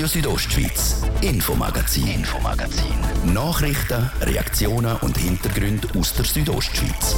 Radio 0.00 0.08
Südostschweiz, 0.08 1.02
Infomagazin, 1.20 2.06
Infomagazin. 2.06 3.34
Nachrichten, 3.34 4.10
Reaktionen 4.22 4.96
und 5.02 5.18
Hintergründe 5.18 5.88
aus 5.98 6.14
der 6.14 6.24
Südostschweiz. 6.24 7.16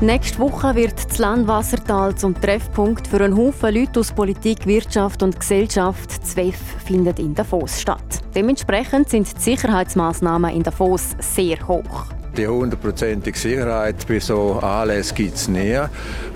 Nächste 0.00 0.40
Woche 0.40 0.74
wird 0.74 0.94
das 1.08 1.18
Landwassertal 1.18 2.16
zum 2.16 2.34
Treffpunkt 2.40 3.06
für 3.06 3.20
einen 3.20 3.36
Haufen 3.36 3.72
Leute 3.72 4.00
aus 4.00 4.10
Politik, 4.10 4.66
Wirtschaft 4.66 5.22
und 5.22 5.38
Gesellschaft. 5.38 6.26
ZWEF 6.26 6.58
findet 6.84 7.20
in 7.20 7.36
Davos 7.36 7.80
statt. 7.80 8.20
Dementsprechend 8.34 9.10
sind 9.10 9.32
die 9.32 9.40
Sicherheitsmaßnahmen 9.40 10.52
in 10.52 10.64
Davos 10.64 11.14
sehr 11.20 11.56
hoch. 11.68 12.17
Die 12.38 12.46
hundertprozentige 12.46 13.36
Sicherheit 13.36 14.06
bei 14.06 14.20
so 14.20 14.60
Anlässen 14.60 15.16
gibt 15.16 15.34
es 15.34 15.48
nie. 15.48 15.76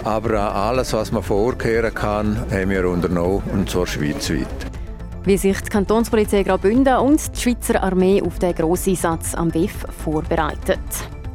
Aber 0.03 0.53
alles, 0.53 0.93
was 0.95 1.13
man 1.13 1.23
vorkehren 1.23 1.95
kann, 1.95 2.45
haben 2.51 2.71
wir 2.71 2.89
unternommen, 2.89 3.45
und 3.53 3.71
zwar 3.71 3.87
schweizweit. 3.87 4.49
Wie 5.23 5.37
sich 5.37 5.61
die 5.61 5.71
Kantonspolizei 5.71 6.43
Graubünden 6.43 6.97
und 6.97 7.21
die 7.37 7.41
Schweizer 7.41 7.81
Armee 7.81 8.21
auf 8.21 8.41
den 8.41 8.53
Grosseinsatz 8.53 9.37
am 9.37 9.55
WIF 9.55 9.87
vorbereitet. 10.03 10.81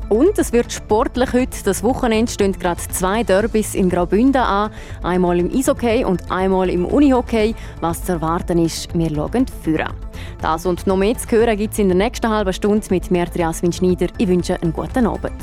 Und 0.10 0.40
es 0.40 0.54
wird 0.54 0.72
sportlich 0.72 1.34
heute. 1.34 1.64
Das 1.66 1.84
Wochenende 1.84 2.32
stehen 2.32 2.54
gerade 2.54 2.80
zwei 2.80 3.24
Derbys 3.24 3.76
in 3.76 3.90
Graubünden 3.90 4.42
an. 4.42 4.72
Einmal 5.04 5.38
im 5.38 5.52
Eishockey 5.54 6.06
und 6.06 6.32
einmal 6.32 6.70
im 6.70 6.86
Unihockey. 6.86 7.54
Was 7.82 8.06
zu 8.06 8.14
erwarten 8.14 8.58
ist, 8.64 8.98
wir 8.98 9.14
schauen 9.14 9.46
führen. 9.64 9.94
Das 10.42 10.66
und 10.66 10.88
noch 10.88 10.96
mehr 10.96 11.18
zu 11.18 11.30
hören 11.32 11.58
gibt 11.58 11.74
es 11.74 11.80
in 11.80 11.90
der 11.90 11.98
nächsten 11.98 12.30
halben 12.30 12.54
Stunde 12.54 12.88
mit 12.90 13.12
mir, 13.12 13.28
Jasmin 13.36 13.74
Schneider. 13.74 14.08
Ich 14.18 14.30
wünsche 14.30 14.62
einen 14.62 14.72
guten 14.72 15.08
Abend. 15.08 15.34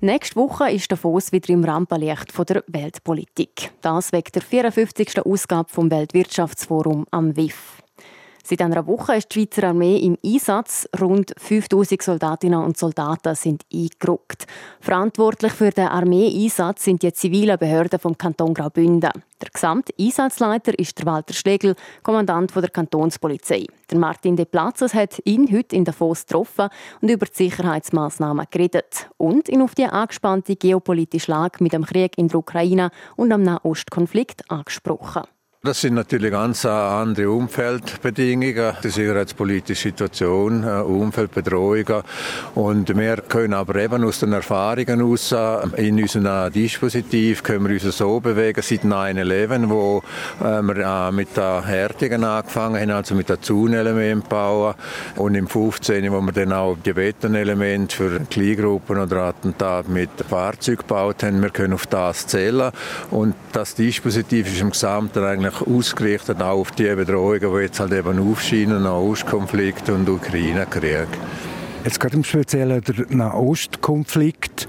Nächste 0.00 0.36
Woche 0.36 0.70
ist 0.70 0.92
Davos 0.92 1.32
wieder 1.32 1.48
im 1.48 1.64
Rampenlicht 1.64 2.38
der 2.46 2.62
Weltpolitik. 2.66 3.72
Das 3.80 4.12
wegen 4.12 4.30
der 4.34 4.42
54. 4.42 5.24
Ausgabe 5.24 5.70
vom 5.70 5.90
Weltwirtschaftsforum 5.90 7.06
am 7.10 7.34
WIF. 7.34 7.83
Seit 8.46 8.60
einer 8.60 8.86
Woche 8.86 9.16
ist 9.16 9.34
die 9.34 9.40
Schweizer 9.40 9.68
Armee 9.68 9.96
im 9.96 10.18
Einsatz. 10.22 10.86
Rund 11.00 11.32
5000 11.38 12.02
Soldatinnen 12.02 12.62
und 12.62 12.76
Soldaten 12.76 13.34
sind 13.34 13.64
eingerückt. 13.72 14.46
Verantwortlich 14.80 15.52
für 15.54 15.70
den 15.70 15.88
Armeeeinsatz 15.88 16.84
sind 16.84 17.02
die 17.02 17.14
zivilen 17.14 17.58
Behörden 17.58 17.98
vom 17.98 18.18
Kanton 18.18 18.52
Graubünden. 18.52 19.12
Der 19.40 19.48
gesamte 19.50 19.94
Einsatzleiter 19.98 20.78
ist 20.78 20.98
der 20.98 21.06
Walter 21.06 21.32
Schlegel, 21.32 21.74
Kommandant 22.02 22.54
der 22.54 22.68
Kantonspolizei. 22.68 23.64
Der 23.90 23.98
Martin 23.98 24.36
de 24.36 24.44
Platzes 24.44 24.92
hat 24.92 25.22
ihn 25.24 25.50
heute 25.50 25.74
in 25.74 25.86
Davos 25.86 26.26
getroffen 26.26 26.68
und 27.00 27.08
über 27.08 27.24
die 27.24 27.44
Sicherheitsmaßnahmen 27.44 28.44
geredet 28.50 29.08
und 29.16 29.48
ihn 29.48 29.62
auf 29.62 29.74
die 29.74 29.86
angespannte 29.86 30.56
geopolitische 30.56 31.30
Lage 31.30 31.64
mit 31.64 31.72
dem 31.72 31.86
Krieg 31.86 32.18
in 32.18 32.28
der 32.28 32.40
Ukraine 32.40 32.90
und 33.16 33.32
am 33.32 33.42
Nahostkonflikt 33.42 34.50
angesprochen. 34.50 35.22
Das 35.64 35.80
sind 35.80 35.94
natürlich 35.94 36.30
ganz 36.30 36.66
andere 36.66 37.30
Umfeldbedingungen, 37.30 38.76
die 38.84 38.90
sicherheitspolitische 38.90 39.88
Situation, 39.88 40.62
äh, 40.62 40.82
Umfeldbedrohungen. 40.82 42.02
Und 42.54 42.94
wir 42.94 43.16
können 43.16 43.54
aber 43.54 43.76
eben 43.76 44.04
aus 44.04 44.20
den 44.20 44.34
Erfahrungen 44.34 45.00
aus 45.00 45.32
äh, 45.32 45.88
in 45.88 45.98
unserem 46.02 46.52
Dispositiv 46.52 47.42
können 47.42 47.66
wir 47.66 47.82
uns 47.82 47.96
so 47.96 48.20
bewegen 48.20 48.60
seit 48.60 48.82
9-11, 48.82 49.70
wo 49.70 50.02
äh, 50.42 50.60
wir 50.60 51.12
mit 51.12 51.34
der 51.34 51.64
Härtigen 51.64 52.24
angefangen 52.24 52.82
haben, 52.82 52.90
also 52.90 53.14
mit 53.14 53.30
der 53.30 53.40
Zaunelement 53.40 54.28
bauen. 54.28 54.74
Und 55.16 55.34
im 55.34 55.48
15, 55.48 56.12
wo 56.12 56.20
wir 56.20 56.32
dann 56.32 56.52
auch 56.52 56.76
die 56.84 56.92
Betonelemente 56.92 57.96
für 57.96 58.20
Kleingruppen 58.28 58.98
oder 58.98 59.22
Attentate 59.22 59.90
mit 59.90 60.10
Fahrzeugen 60.28 60.82
gebaut 60.82 61.22
haben, 61.22 61.40
wir 61.40 61.48
können 61.48 61.72
auf 61.72 61.86
das 61.86 62.26
zählen. 62.26 62.70
Und 63.10 63.34
das 63.52 63.74
Dispositiv 63.74 64.52
ist 64.52 64.60
im 64.60 64.68
Gesamten 64.68 65.24
eigentlich 65.24 65.53
eigentlich 65.54 65.76
ausgerichtet 65.76 66.42
auch 66.42 66.60
auf 66.60 66.70
die 66.72 66.94
Bedrohungen, 66.94 67.40
die 67.40 67.60
jetzt 67.62 67.80
halt 67.80 67.92
eben 67.92 68.18
aufscheinen, 68.18 68.82
Nahostkonflikt 68.82 69.88
und 69.90 70.08
Ukraine-Krieg. 70.08 71.08
Jetzt 71.84 72.00
gerade 72.00 72.16
im 72.16 72.24
Speziellen 72.24 72.82
der 72.82 73.06
Nahostkonflikt. 73.10 74.66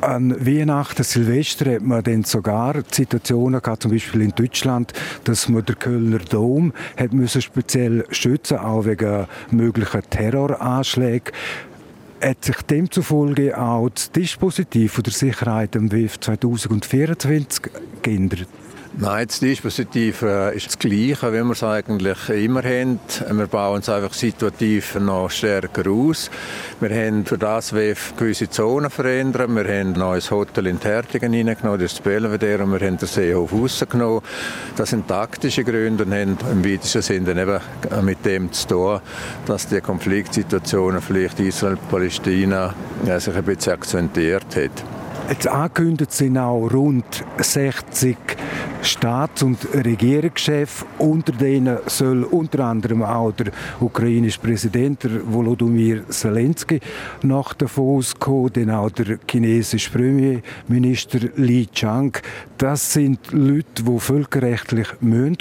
An 0.00 0.36
Weihnachten, 0.44 1.02
Silvester 1.02 1.76
hat 1.76 1.82
man 1.82 2.02
dann 2.02 2.24
sogar 2.24 2.74
Situationen 2.90 3.62
gehabt, 3.62 3.82
zum 3.82 3.90
Beispiel 3.90 4.20
in 4.20 4.32
Deutschland, 4.32 4.92
dass 5.24 5.48
man 5.48 5.64
den 5.64 5.78
Kölner 5.78 6.18
Dom 6.18 6.74
hat 6.98 7.14
müssen 7.14 7.40
speziell 7.40 8.04
schützen, 8.10 8.58
auch 8.58 8.84
wegen 8.84 9.26
möglicher 9.50 10.02
Terroranschläge. 10.02 11.32
Hat 12.20 12.44
sich 12.44 12.56
demzufolge 12.56 13.58
auch 13.58 13.88
das 13.88 14.12
Dispositiv 14.12 15.00
der 15.00 15.12
Sicherheit 15.12 15.74
im 15.74 15.90
WIF 15.90 16.20
2024 16.20 17.62
geändert? 18.02 18.48
Nein, 18.96 19.26
das 19.26 19.40
Dispositiv 19.40 20.22
äh, 20.22 20.54
ist 20.54 20.68
das 20.68 20.78
Gleiche, 20.78 21.32
wie 21.32 21.42
wir 21.42 21.50
es 21.50 21.64
eigentlich 21.64 22.28
immer 22.28 22.62
haben. 22.62 23.00
Wir 23.28 23.46
bauen 23.48 23.80
es 23.80 23.88
einfach 23.88 24.14
situativ 24.14 24.94
noch 25.00 25.30
stärker 25.30 25.90
aus. 25.90 26.30
Wir 26.78 26.90
haben 26.90 27.26
für 27.26 27.36
das 27.36 27.72
WEF 27.72 28.14
gewisse 28.16 28.48
Zonen 28.48 28.90
verändert. 28.90 29.48
Wir 29.52 29.64
haben 29.64 29.94
ein 29.94 29.98
neues 29.98 30.30
Hotel 30.30 30.68
in 30.68 30.78
Tertingen 30.78 31.34
reingenommen, 31.34 31.80
das 31.80 31.90
ist 31.90 31.98
das 31.98 32.04
Belvedere, 32.04 32.62
und 32.62 32.70
wir 32.70 32.86
haben 32.86 32.96
den 32.96 33.08
Seehof 33.08 33.52
rausgenommen. 33.52 34.22
Das 34.76 34.90
sind 34.90 35.08
taktische 35.08 35.64
Gründe 35.64 36.04
und 36.04 36.12
haben 36.12 36.38
im 36.52 36.64
weitesten 36.64 37.02
Sinne 37.02 37.42
eben 37.42 38.04
mit 38.04 38.24
dem 38.24 38.52
zu 38.52 38.68
tun, 38.68 39.00
dass 39.46 39.66
die 39.66 39.80
Konfliktsituationen 39.80 41.02
vielleicht 41.02 41.40
Israel-Palästina 41.40 42.72
sich 43.18 43.34
ein 43.34 43.42
bisschen 43.42 43.72
akzentuiert 43.72 44.54
hat. 44.54 44.93
Jetzt 45.26 45.48
angekündigt 45.48 46.12
sind 46.12 46.36
auch 46.36 46.68
rund 46.70 47.24
60 47.38 48.16
Staats- 48.82 49.42
und 49.42 49.58
Regierungschefs. 49.72 50.84
Unter 50.98 51.32
denen 51.32 51.78
soll 51.86 52.24
unter 52.24 52.66
anderem 52.66 53.02
auch 53.02 53.32
der 53.32 53.46
ukrainische 53.80 54.38
Präsident 54.38 55.08
Volodymyr 55.26 56.06
Zelensky 56.10 56.78
nach 57.22 57.54
Davos 57.54 58.14
kommen, 58.14 58.52
dann 58.52 58.70
auch 58.70 58.90
der 58.90 59.18
chinesische 59.28 59.90
Premierminister 59.90 61.20
Li 61.36 61.68
Chang. 61.72 62.14
Das 62.58 62.92
sind 62.92 63.32
Leute, 63.32 63.82
die 63.82 63.98
völkerrechtlich 63.98 64.88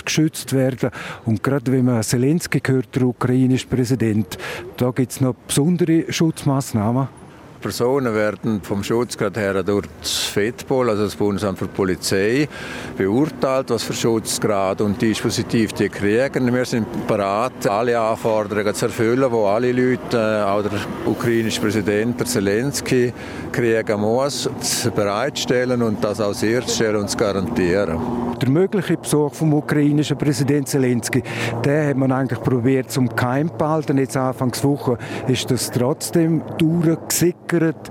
geschützt 0.06 0.54
werden 0.54 0.92
Und 1.26 1.44
gerade 1.44 1.74
wenn 1.74 1.86
man 1.86 2.04
Zelensky 2.04 2.62
hört, 2.66 2.96
der 2.96 3.04
ukrainische 3.04 3.68
Präsident, 3.68 4.38
da 4.78 4.92
gibt 4.92 5.12
es 5.12 5.20
noch 5.20 5.36
besondere 5.46 6.06
Schutzmaßnahmen. 6.10 7.23
Personen 7.64 8.14
werden 8.14 8.62
vom 8.62 8.84
Schutzgrad 8.84 9.38
her 9.38 9.64
durch 9.64 9.88
das 10.02 10.12
FEDPOL, 10.26 10.90
also 10.90 11.06
das 11.06 11.16
Bundesamt 11.16 11.58
für 11.58 11.68
Polizei, 11.68 12.50
beurteilt, 12.98 13.70
was 13.70 13.84
für 13.84 13.94
Schutzgrad 13.94 14.82
und 14.82 15.02
Dispositiv 15.02 15.72
die 15.72 15.88
kriegen. 15.88 16.54
Wir 16.54 16.66
sind 16.66 17.08
bereit, 17.08 17.66
alle 17.66 17.98
Anforderungen 17.98 18.76
zu 18.76 18.88
erfüllen, 18.88 19.32
die 19.32 19.38
alle 19.38 19.72
Leute, 19.72 20.18
äh, 20.18 20.44
auch 20.44 20.62
der 20.62 20.72
ukrainische 21.06 21.62
Präsident 21.62 22.28
Zelensky, 22.28 23.14
kriegen 23.54 24.02
muss, 24.02 24.50
zu 24.60 24.92
bereitstellen 24.92 25.82
und 25.82 26.04
das 26.04 26.20
auch 26.20 26.34
sicherzustellen 26.34 26.98
und 26.98 27.10
zu 27.10 27.18
garantieren. 27.18 27.98
Der 28.42 28.50
mögliche 28.50 28.98
Besuch 28.98 29.34
vom 29.34 29.54
ukrainischen 29.54 30.18
Präsident 30.18 30.68
Zelensky, 30.68 31.24
den 31.64 31.88
hat 31.88 31.96
man 31.96 32.12
eigentlich 32.12 32.42
probiert 32.42 32.92
zum 32.92 33.08
Keim 33.16 33.50
behalten. 33.58 33.98
Jetzt 33.98 34.18
Anfangswoche 34.18 34.98
ist 35.30 35.50
das 35.50 35.72
trotzdem 35.72 36.44
durchgesickert 36.58 37.53
gesichert. 37.60 37.90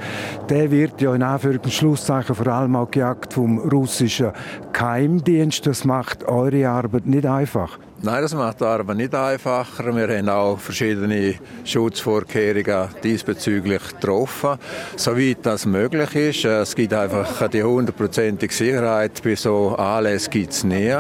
Der 0.49 0.71
wird 0.71 1.01
ja 1.01 1.15
in 1.15 1.23
Anführungs- 1.23 1.65
und 1.65 1.73
Schlusszeichen 1.73 2.35
vor 2.35 2.47
allem 2.47 2.77
auch 2.77 2.91
gejagt 2.91 3.33
vom 3.33 3.59
russischen 3.59 4.33
Geheimdienst. 4.73 5.67
Das 5.67 5.85
macht 5.85 6.25
eure 6.25 6.69
Arbeit 6.69 7.07
nicht 7.07 7.27
einfach. 7.27 7.79
Nein, 8.05 8.21
das 8.21 8.35
macht 8.35 8.61
die 8.61 8.65
Arbeit 8.65 8.97
nicht 8.97 9.15
einfacher. 9.15 9.95
Wir 9.95 10.19
haben 10.19 10.29
auch 10.29 10.59
verschiedene 10.59 11.37
Schutzvorkehrungen 11.65 12.89
diesbezüglich 13.05 13.81
getroffen, 13.91 14.59
soweit 14.97 15.39
das 15.45 15.67
möglich 15.67 16.17
ist. 16.17 16.45
Es 16.45 16.75
gibt 16.75 16.95
einfach 16.95 17.47
die 17.47 17.63
hundertprozentige 17.63 18.53
Sicherheit 18.53 19.23
bei 19.23 19.37
so 19.37 19.77
Anlässen 19.77 20.33
gibt 20.33 20.53
es 20.53 20.65
nie. 20.65 20.97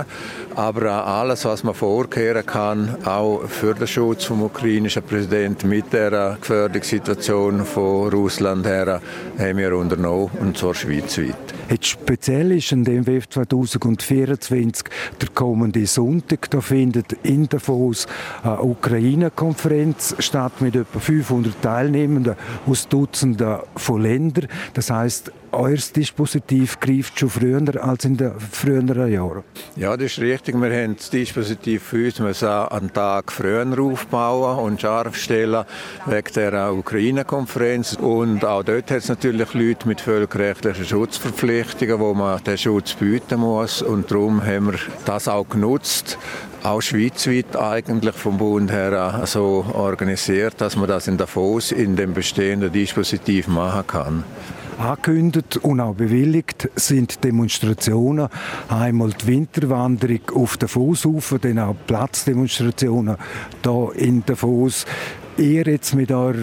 Aber 0.55 1.05
alles, 1.05 1.45
was 1.45 1.65
man 1.65 1.75
vorkehren 1.75 2.47
kann, 2.47 2.97
auch 3.05 3.49
für 3.49 3.75
den 3.75 3.89
Schutz 3.89 4.27
vom 4.27 4.43
ukrainischen 4.45 5.03
Präsidenten 5.03 5.71
mit 5.71 5.93
der 5.93 6.37
Gefährdungssituation 6.41 7.65
von 7.65 8.11
Russland 8.11 8.52
her, 8.65 9.01
haben 9.39 9.59
wir 9.59 9.77
unternommen, 9.77 10.31
und 10.41 10.57
zwar 10.57 10.75
schweizweit. 10.75 11.35
Jetzt 11.71 11.87
speziell 11.87 12.53
ist 12.53 12.73
in 12.73 12.85
dem 12.85 13.07
WF 13.07 13.29
2024 13.29 14.85
der 15.21 15.29
kommende 15.35 15.87
Sonntag. 15.87 16.51
Da 16.51 16.61
findet 16.61 16.93
findet 16.93 17.13
in 17.23 17.49
Davos 17.49 18.07
eine 18.43 18.63
Ukraine-Konferenz 18.63 20.17
statt 20.19 20.61
mit 20.61 20.77
etwa 20.77 20.99
500 20.99 21.63
Teilnehmenden 21.63 22.35
aus 22.67 22.89
Dutzenden 22.89 23.59
von 23.77 24.03
Ländern. 24.03 24.49
Das 24.75 24.91
heißt, 24.91 25.33
euer 25.53 25.77
Dispositiv 25.77 26.81
greift 26.81 27.19
schon 27.19 27.31
früher 27.31 27.63
als 27.85 28.05
in 28.05 28.17
den 28.17 28.33
früheren 28.39 29.13
Jahren. 29.13 29.45
Ja, 29.77 29.97
das 29.97 30.13
ist 30.13 30.19
richtig. 30.21 30.55
Wir 30.61 30.83
haben 30.83 30.97
das 30.97 31.11
Dispositiv 31.11 31.83
für 31.83 32.07
uns 32.07 32.19
müssen 32.19 32.49
einen 32.49 32.93
Tag 32.93 33.31
früher 33.31 33.67
aufbauen 33.79 34.59
und 34.65 34.81
scharf 34.81 35.17
stellen 35.17 35.65
wegen 36.07 36.33
der 36.35 36.73
Ukraine-Konferenz. 36.73 37.95
Und 37.95 38.45
auch 38.45 38.63
dort 38.63 38.91
hat 38.91 38.99
es 38.99 39.09
natürlich 39.09 39.55
Leute 39.55 39.89
mit 39.89 40.01
völkerrechtlichen 40.01 40.85
Schutzverpflichtungen, 40.85 42.01
wo 42.01 42.15
man 42.15 42.43
den 42.45 42.59
Schutz 42.59 42.95
bieten 42.95 43.41
muss. 43.41 43.83
Und 43.83 44.11
darum 44.11 44.45
haben 44.45 44.73
wir 44.73 44.79
das 45.05 45.29
auch 45.29 45.49
genutzt, 45.49 46.19
auch 46.63 46.81
schweizweit 46.81 47.57
eigentlich 47.57 48.15
vom 48.15 48.39
Bund 48.39 48.71
her 48.71 49.23
so 49.27 49.65
organisiert, 49.73 50.61
dass 50.61 50.77
man 50.77 50.89
das 50.89 51.09
in 51.09 51.17
Davos 51.17 51.73
in 51.73 51.97
dem 51.97 52.15
bestehenden 52.15 52.73
Dispositiv 52.73 53.49
machen 53.49 53.87
kann. 53.87 54.25
Angekündigt 54.79 55.59
und 55.59 55.81
auch 55.81 55.95
bewilligt 55.95 56.69
sind 56.75 57.23
Demonstrationen. 57.25 58.29
Einmal 58.69 59.11
die 59.11 59.27
Winterwanderung 59.27 60.21
auf 60.35 60.57
der 60.57 60.69
Fußufer, 60.69 61.39
dann 61.39 61.59
auch 61.59 61.77
Platzdemonstrationen 61.87 63.17
hier 63.63 63.93
in 63.97 64.25
Davos. 64.25 64.87
Ihr 65.39 65.65
jetzt 65.65 65.95
mit 65.95 66.13
eurer 66.13 66.35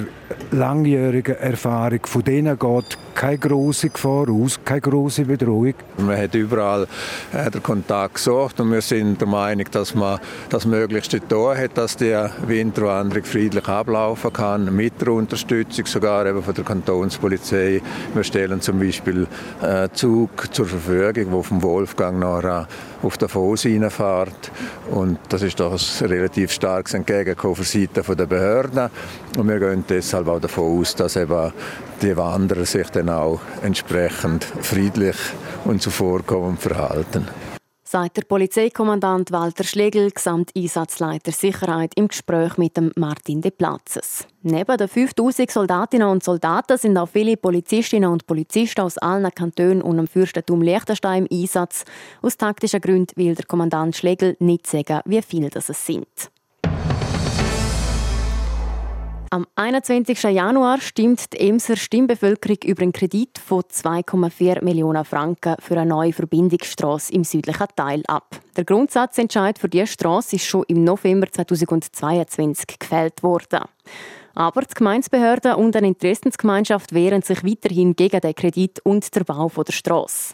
langjährigen 0.51 1.35
Erfahrung, 1.35 1.99
von 2.05 2.23
denen 2.23 2.57
geht 2.57 2.97
keine 3.13 3.37
große 3.37 3.89
Gefahr 3.89 4.29
aus, 4.29 4.59
keine 4.63 4.81
große 4.81 5.25
Bedrohung. 5.25 5.73
Man 5.97 6.17
hat 6.17 6.33
überall 6.33 6.87
äh, 7.33 7.51
den 7.51 7.61
Kontakt 7.61 8.15
gesucht 8.15 8.59
und 8.59 8.71
wir 8.71 8.81
sind 8.81 9.19
der 9.19 9.27
Meinung, 9.27 9.65
dass 9.71 9.93
man 9.93 10.19
das 10.49 10.65
Möglichste 10.65 11.19
da 11.19 11.55
hat, 11.55 11.77
dass 11.77 11.97
die 11.97 12.15
Winterwanderung 12.47 13.25
friedlich 13.25 13.67
ablaufen 13.67 14.31
kann, 14.33 14.75
mit 14.75 15.01
der 15.01 15.09
Unterstützung 15.09 15.85
sogar 15.85 16.25
eben 16.25 16.41
von 16.41 16.53
der 16.53 16.63
Kantonspolizei. 16.63 17.81
Wir 18.13 18.23
stellen 18.23 18.61
zum 18.61 18.79
Beispiel 18.79 19.27
äh, 19.61 19.89
Zug 19.93 20.53
zur 20.53 20.65
Verfügung, 20.65 21.33
wo 21.33 21.43
vom 21.43 21.61
Wolfgang 21.61 22.19
nachher 22.19 22.67
auf 23.01 23.17
der 23.17 23.29
Foss 23.29 23.65
reinfährt 23.65 24.51
und 24.91 25.19
das 25.29 25.41
ist 25.41 25.59
doch 25.59 25.71
ein 25.71 26.07
relativ 26.07 26.51
starkes 26.51 26.93
Entgegenkommen 26.93 27.55
von 27.55 27.65
Seiten 27.65 28.17
der 28.17 28.25
Behörden 28.25 28.78
und 29.37 29.47
wir 29.47 29.59
gehen 29.59 29.83
deshalb 29.87 30.27
auch 30.27 30.39
davon 30.39 30.79
aus, 30.79 30.95
dass 30.95 31.15
eben 31.15 31.51
die 32.01 32.15
Wanderer 32.15 32.65
sich 32.65 32.89
dann 32.89 33.09
auch 33.09 33.39
entsprechend 33.61 34.45
friedlich 34.61 35.17
und 35.65 35.81
zuvorkommend 35.81 36.61
verhalten. 36.61 37.27
Sagt 37.91 38.17
der 38.17 38.21
Polizeikommandant 38.21 39.31
Walter 39.31 39.63
Schlegel, 39.63 40.11
Gesamteinsatzleiter 40.11 41.31
Sicherheit, 41.31 41.93
im 41.95 42.07
Gespräch 42.07 42.55
mit 42.59 42.77
dem 42.77 42.91
Martin 42.95 43.41
de 43.41 43.49
Platzes. 43.49 44.27
Neben 44.43 44.77
den 44.77 44.87
5000 44.87 45.49
Soldatinnen 45.49 46.07
und 46.07 46.23
Soldaten 46.23 46.77
sind 46.77 46.99
auch 46.99 47.09
viele 47.09 47.35
Polizistinnen 47.35 48.11
und 48.11 48.27
Polizisten 48.27 48.81
aus 48.81 48.99
allen 48.99 49.33
Kantonen 49.33 49.81
und 49.81 49.97
dem 49.97 50.05
Fürstentum 50.05 50.61
Liechtenstein 50.61 51.25
im 51.25 51.41
Einsatz. 51.41 51.83
Aus 52.21 52.37
taktischen 52.37 52.79
Gründen 52.79 53.15
will 53.15 53.33
der 53.33 53.45
Kommandant 53.45 53.95
Schlegel 53.95 54.37
nicht 54.37 54.67
sagen, 54.67 55.01
wie 55.05 55.23
viele 55.23 55.49
das 55.49 55.65
sind. 55.65 56.05
Am 59.31 59.45
21. 59.53 60.23
Januar 60.23 60.81
stimmt 60.81 61.33
die 61.33 61.47
Emser 61.47 61.75
Stimmbevölkerung 61.75 62.57
über 62.65 62.81
einen 62.81 62.93
Kredit 62.93 63.37
von 63.37 63.61
2,4 63.61 64.63
Millionen 64.63 65.05
Franken 65.05 65.55
für 65.59 65.75
eine 65.75 65.87
neue 65.87 66.13
Verbindungsstrasse 66.13 67.13
im 67.13 67.23
südlichen 67.23 67.67
Teil 67.75 68.01
ab. 68.07 68.39
Der 68.57 68.65
Grundsatzentscheid 68.65 69.59
für 69.59 69.69
diese 69.69 69.85
Straße 69.85 70.37
ist 70.37 70.45
schon 70.45 70.63
im 70.67 70.83
November 70.83 71.31
2022 71.31 72.79
gefällt 72.79 73.21
worden. 73.21 73.65
Aber 74.33 74.61
die 74.61 74.73
Gemeindebehörden 74.73 75.53
und 75.53 75.75
eine 75.75 75.89
Interessensgemeinschaft 75.89 76.91
wehren 76.91 77.21
sich 77.21 77.43
weiterhin 77.43 77.95
gegen 77.95 78.21
den 78.21 78.33
Kredit 78.33 78.79
und 78.83 79.15
den 79.15 79.25
Bau 79.25 79.49
der 79.49 79.73
Straße. 79.73 80.33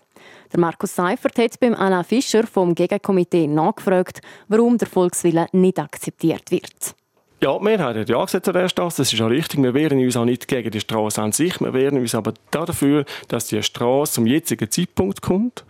Der 0.54 0.60
Markus 0.62 0.96
Seifert 0.96 1.38
hat 1.38 1.60
beim 1.60 1.74
Alain 1.74 2.06
Fischer 2.06 2.48
vom 2.48 2.74
Gegenkomitee 2.74 3.48
nachgefragt, 3.48 4.22
warum 4.48 4.78
der 4.78 4.88
Volkswille 4.88 5.48
nicht 5.52 5.80
akzeptiert 5.80 6.50
wird. 6.50 6.96
Ja, 7.42 7.58
die 7.58 7.64
Mehrheit 7.64 7.96
hat 7.98 8.10
ja 8.10 8.24
gesagt 8.24 8.46
zu 8.46 8.52
der 8.54 8.70
Straße. 8.70 9.02
Das 9.02 9.12
ist 9.12 9.22
auch 9.22 9.30
richtig. 9.30 9.62
Wir 9.62 9.74
wehren 9.74 10.00
uns 10.00 10.16
auch 10.16 10.26
nicht 10.26 10.48
gegen 10.48 10.72
die 10.72 10.80
Straße 10.80 11.22
an 11.22 11.34
sich. 11.34 11.60
Wir 11.60 11.74
wehren 11.74 12.00
uns 12.00 12.16
aber 12.16 12.34
dafür, 12.50 13.04
dass 13.28 13.48
die 13.48 13.62
Straße 13.62 14.14
zum 14.14 14.26
jetzigen 14.26 14.72
Zeitpunkt 14.72 15.22
kommt. 15.22 15.66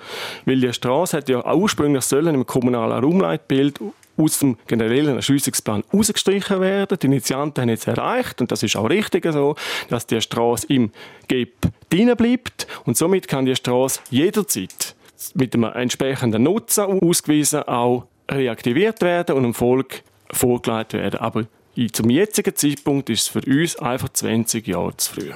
Weil 0.46 0.60
die 0.60 0.72
Straße 0.72 1.18
hat 1.18 1.28
ja 1.28 1.54
ursprünglich 1.54 2.04
sollen 2.04 2.36
im 2.36 2.46
kommunalen 2.46 3.04
Raumleitbild 3.04 3.80
aus 4.18 4.40
dem 4.40 4.58
generellen 4.68 5.16
Erschliessungsplan 5.16 5.84
ausgestrichen 5.92 6.62
werden. 6.62 6.98
Die 7.02 7.08
Initianten 7.08 7.64
haben 7.64 7.70
jetzt 7.70 7.88
erreicht, 7.88 8.40
und 8.42 8.52
das 8.52 8.64
ist 8.64 8.76
auch 8.76 8.90
richtig 8.90 9.26
so, 9.32 9.56
dass 9.90 10.08
die 10.08 10.22
Straße 10.22 10.68
im 10.70 10.92
GEP 11.28 11.56
drin 11.90 12.16
bleibt. 12.16 12.68
Und 12.86 12.96
somit 12.96 13.28
kann 13.28 13.46
die 13.46 13.56
Straße 13.56 14.02
jederzeit 14.12 14.96
mit 15.34 15.56
einem 15.56 15.66
entsprechenden 15.74 16.44
Nutzen 16.44 16.86
ausgewiesen 17.02 17.64
auch 17.64 18.06
reaktiviert 18.30 19.02
werden 19.02 19.36
und 19.36 19.44
dem 19.44 19.54
Volk 19.54 20.04
vorgelegt 20.32 20.94
werden. 20.94 21.20
Aber 21.20 21.46
zum 21.92 22.10
jetzigen 22.10 22.56
Zeitpunkt 22.56 23.10
ist 23.10 23.22
es 23.24 23.28
für 23.28 23.42
uns 23.42 23.76
einfach 23.78 24.10
20 24.10 24.68
Jahre 24.68 24.96
zu 24.98 25.14
früh. 25.14 25.32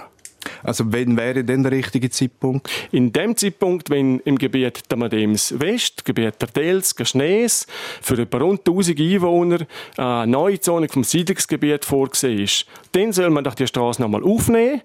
Also 0.64 0.86
wann 0.88 1.18
wäre 1.18 1.44
denn 1.44 1.64
der 1.64 1.72
richtige 1.74 2.10
Zeitpunkt? 2.10 2.70
In 2.92 3.12
dem 3.12 3.36
Zeitpunkt, 3.36 3.90
wenn 3.90 4.20
im 4.20 4.38
Gebiet 4.38 4.90
der 4.90 4.98
Madems 4.98 5.60
West, 5.60 6.06
Gebiet 6.06 6.42
der 6.42 6.48
Dels, 6.48 6.96
Schnees, 7.04 7.68
für 8.02 8.18
etwa 8.22 8.38
rund 8.38 8.62
1000 8.62 9.00
Einwohner 9.00 9.68
eine 9.98 10.32
neue 10.32 10.60
Zone 10.60 10.88
vom 10.88 11.04
Siedlungsgebiet 11.04 11.84
vorgesehen 11.84 12.40
ist, 12.40 12.66
dann 12.94 13.12
soll 13.12 13.30
man 13.30 13.44
doch 13.44 13.56
die 13.56 13.68
Straße 13.68 14.02
nochmal 14.02 14.24
aufnehmen. 14.24 14.82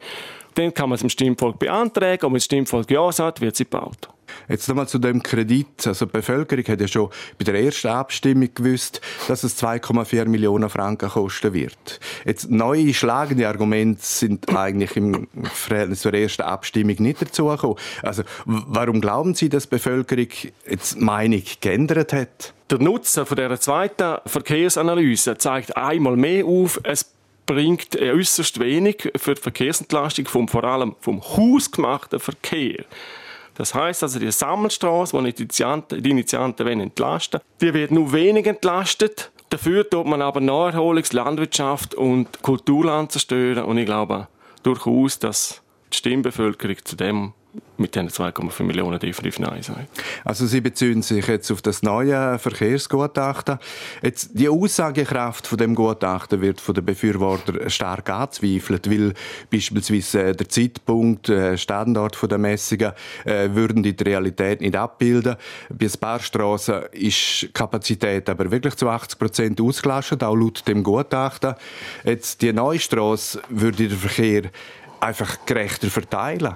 Dann 0.54 0.74
kann 0.74 0.88
man 0.88 0.96
es 0.96 1.02
im 1.02 1.08
Stimmvolk 1.10 1.58
beantragen 1.58 2.26
und 2.26 2.32
wenn 2.32 2.38
das 2.38 2.44
Stimmvolk 2.44 2.90
Ja 2.90 3.10
sagt, 3.12 3.40
wird 3.40 3.56
sie 3.56 3.64
gebaut. 3.64 4.08
Jetzt 4.48 4.68
nochmal 4.68 4.88
zu 4.88 4.98
dem 4.98 5.22
Kredit. 5.22 5.86
Also 5.86 6.06
die 6.06 6.12
Bevölkerung 6.12 6.64
hat 6.64 6.80
ja 6.80 6.88
schon 6.88 7.10
bei 7.38 7.44
der 7.44 7.54
ersten 7.54 7.88
Abstimmung 7.88 8.48
gewusst, 8.54 9.00
dass 9.28 9.44
es 9.44 9.62
2,4 9.62 10.26
Millionen 10.26 10.68
Franken 10.68 11.08
kosten 11.08 11.52
wird. 11.52 12.00
Jetzt 12.24 12.50
neue 12.50 12.94
schlagende 12.94 13.48
Argumente 13.48 14.02
sind 14.02 14.54
eigentlich 14.54 14.96
im 14.96 15.28
Verhältnis 15.52 16.00
zur 16.00 16.14
ersten 16.14 16.42
Abstimmung 16.42 16.96
nicht 16.98 17.22
dazugekommen. 17.22 17.76
Also 18.02 18.22
warum 18.44 19.00
glauben 19.00 19.34
Sie, 19.34 19.48
dass 19.48 19.64
die 19.64 19.70
Bevölkerung 19.70 20.28
jetzt 20.68 21.00
Meinung 21.00 21.42
geändert 21.60 22.12
hat? 22.12 22.54
Der 22.70 22.78
Nutzen 22.78 23.26
von 23.26 23.36
der 23.36 23.60
zweiten 23.60 24.18
Verkehrsanalyse 24.26 25.36
zeigt 25.36 25.76
einmal 25.76 26.16
mehr 26.16 26.46
auf, 26.46 26.80
es 26.82 27.14
bringt 27.46 28.00
äußerst 28.00 28.58
wenig 28.58 29.10
für 29.16 29.34
die 29.34 29.40
Verkehrsentlastung 29.40 30.26
vom 30.26 30.48
vor 30.48 30.64
allem 30.64 30.96
vom 31.00 31.22
hausgemachten 31.22 32.20
Verkehr. 32.20 32.84
Das 33.54 33.74
heißt 33.74 34.02
also, 34.02 34.18
die 34.18 34.30
Sammelstraße, 34.30 35.16
die 35.22 35.46
die 36.02 36.10
Initianten, 36.10 36.66
entlasten 36.80 37.40
die 37.60 37.72
wird 37.72 37.92
nur 37.92 38.12
wenig 38.12 38.46
entlastet. 38.46 39.30
Dafür 39.50 39.88
tut 39.88 40.06
man 40.06 40.22
aber 40.22 40.40
Naherholungs-, 40.40 41.14
Landwirtschaft 41.14 41.94
und 41.94 42.42
Kulturland 42.42 43.12
zerstören. 43.12 43.64
Und 43.64 43.78
ich 43.78 43.86
glaube 43.86 44.26
durchaus, 44.64 45.18
dass 45.18 45.62
die 45.92 45.98
Stimmbevölkerung 45.98 46.76
zu 46.84 46.96
dem 46.96 47.32
mit 47.76 47.94
diesen 47.94 48.08
2,5 48.08 48.62
Millionen 48.62 48.98
definitiv 48.98 49.38
Nein 49.38 49.62
sagen. 49.62 49.86
Also 50.24 50.46
Sie 50.46 50.60
beziehen 50.60 51.02
sich 51.02 51.26
jetzt 51.26 51.50
auf 51.50 51.62
das 51.62 51.82
neue 51.82 52.38
Verkehrsgutachten. 52.38 53.58
Jetzt, 54.02 54.30
die 54.32 54.48
Aussagekraft 54.48 55.46
von 55.46 55.58
dem 55.58 55.74
Gutachten 55.74 56.40
wird 56.40 56.60
von 56.60 56.74
den 56.74 56.84
Befürwortern 56.84 57.68
stark 57.70 58.10
angezweifelt, 58.10 58.90
weil 58.90 59.14
beispielsweise 59.50 60.32
der 60.32 60.48
Zeitpunkt, 60.48 61.28
äh, 61.28 61.58
Standort 61.58 62.18
der 62.30 62.38
Messungen 62.38 62.92
äh, 63.24 63.48
würden 63.52 63.82
die, 63.82 63.94
Realität 64.04 64.60
nicht 64.60 64.76
abbilden. 64.76 65.36
Bei 65.70 65.86
ein 65.86 66.00
paar 66.00 66.20
Strassen 66.20 66.82
ist 66.92 67.42
die 67.42 67.48
Kapazität 67.48 68.28
aber 68.28 68.50
wirklich 68.50 68.74
zu 68.74 68.88
80 68.88 69.18
Prozent 69.18 69.60
ausgelastet, 69.60 70.22
auch 70.22 70.34
laut 70.34 70.66
dem 70.68 70.82
Gutachten. 70.82 71.54
Jetzt, 72.04 72.42
die 72.42 72.52
neue 72.52 72.78
Strasse 72.78 73.40
würde 73.48 73.88
den 73.88 73.98
Verkehr 73.98 74.50
einfach 75.00 75.44
gerechter 75.46 75.88
verteilen. 75.88 76.54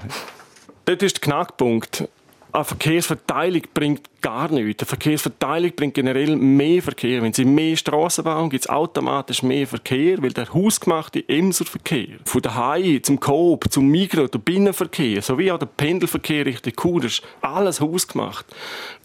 Dort 0.88 1.02
ist 1.02 1.16
der 1.16 1.20
Knackpunkt. 1.20 2.08
Eine 2.50 2.64
Verkehrsverteilung 2.64 3.60
bringt 3.74 4.08
gar 4.22 4.50
nichts. 4.50 4.82
Eine 4.82 4.88
Verkehrsverteilung 4.88 5.72
bringt 5.76 5.92
generell 5.92 6.34
mehr 6.34 6.80
Verkehr. 6.80 7.20
Wenn 7.20 7.34
Sie 7.34 7.44
mehr 7.44 7.76
Straßen 7.76 8.24
bauen, 8.24 8.48
gibt 8.48 8.64
es 8.64 8.70
automatisch 8.70 9.42
mehr 9.42 9.66
Verkehr, 9.66 10.22
weil 10.22 10.32
der 10.32 10.50
hausgemachte 10.50 11.28
Emser-Verkehr, 11.28 12.16
von 12.24 12.40
der 12.40 12.54
Hai 12.54 13.00
zum 13.02 13.20
Coop, 13.20 13.70
zum 13.70 13.86
Migro, 13.88 14.28
der 14.28 14.38
Binnenverkehr, 14.38 15.20
sowie 15.20 15.52
auch 15.52 15.58
der 15.58 15.66
Pendelverkehr 15.66 16.46
Richtung 16.46 16.72
Chur, 16.74 17.04
ist 17.04 17.20
alles 17.42 17.82
hausgemacht. 17.82 18.46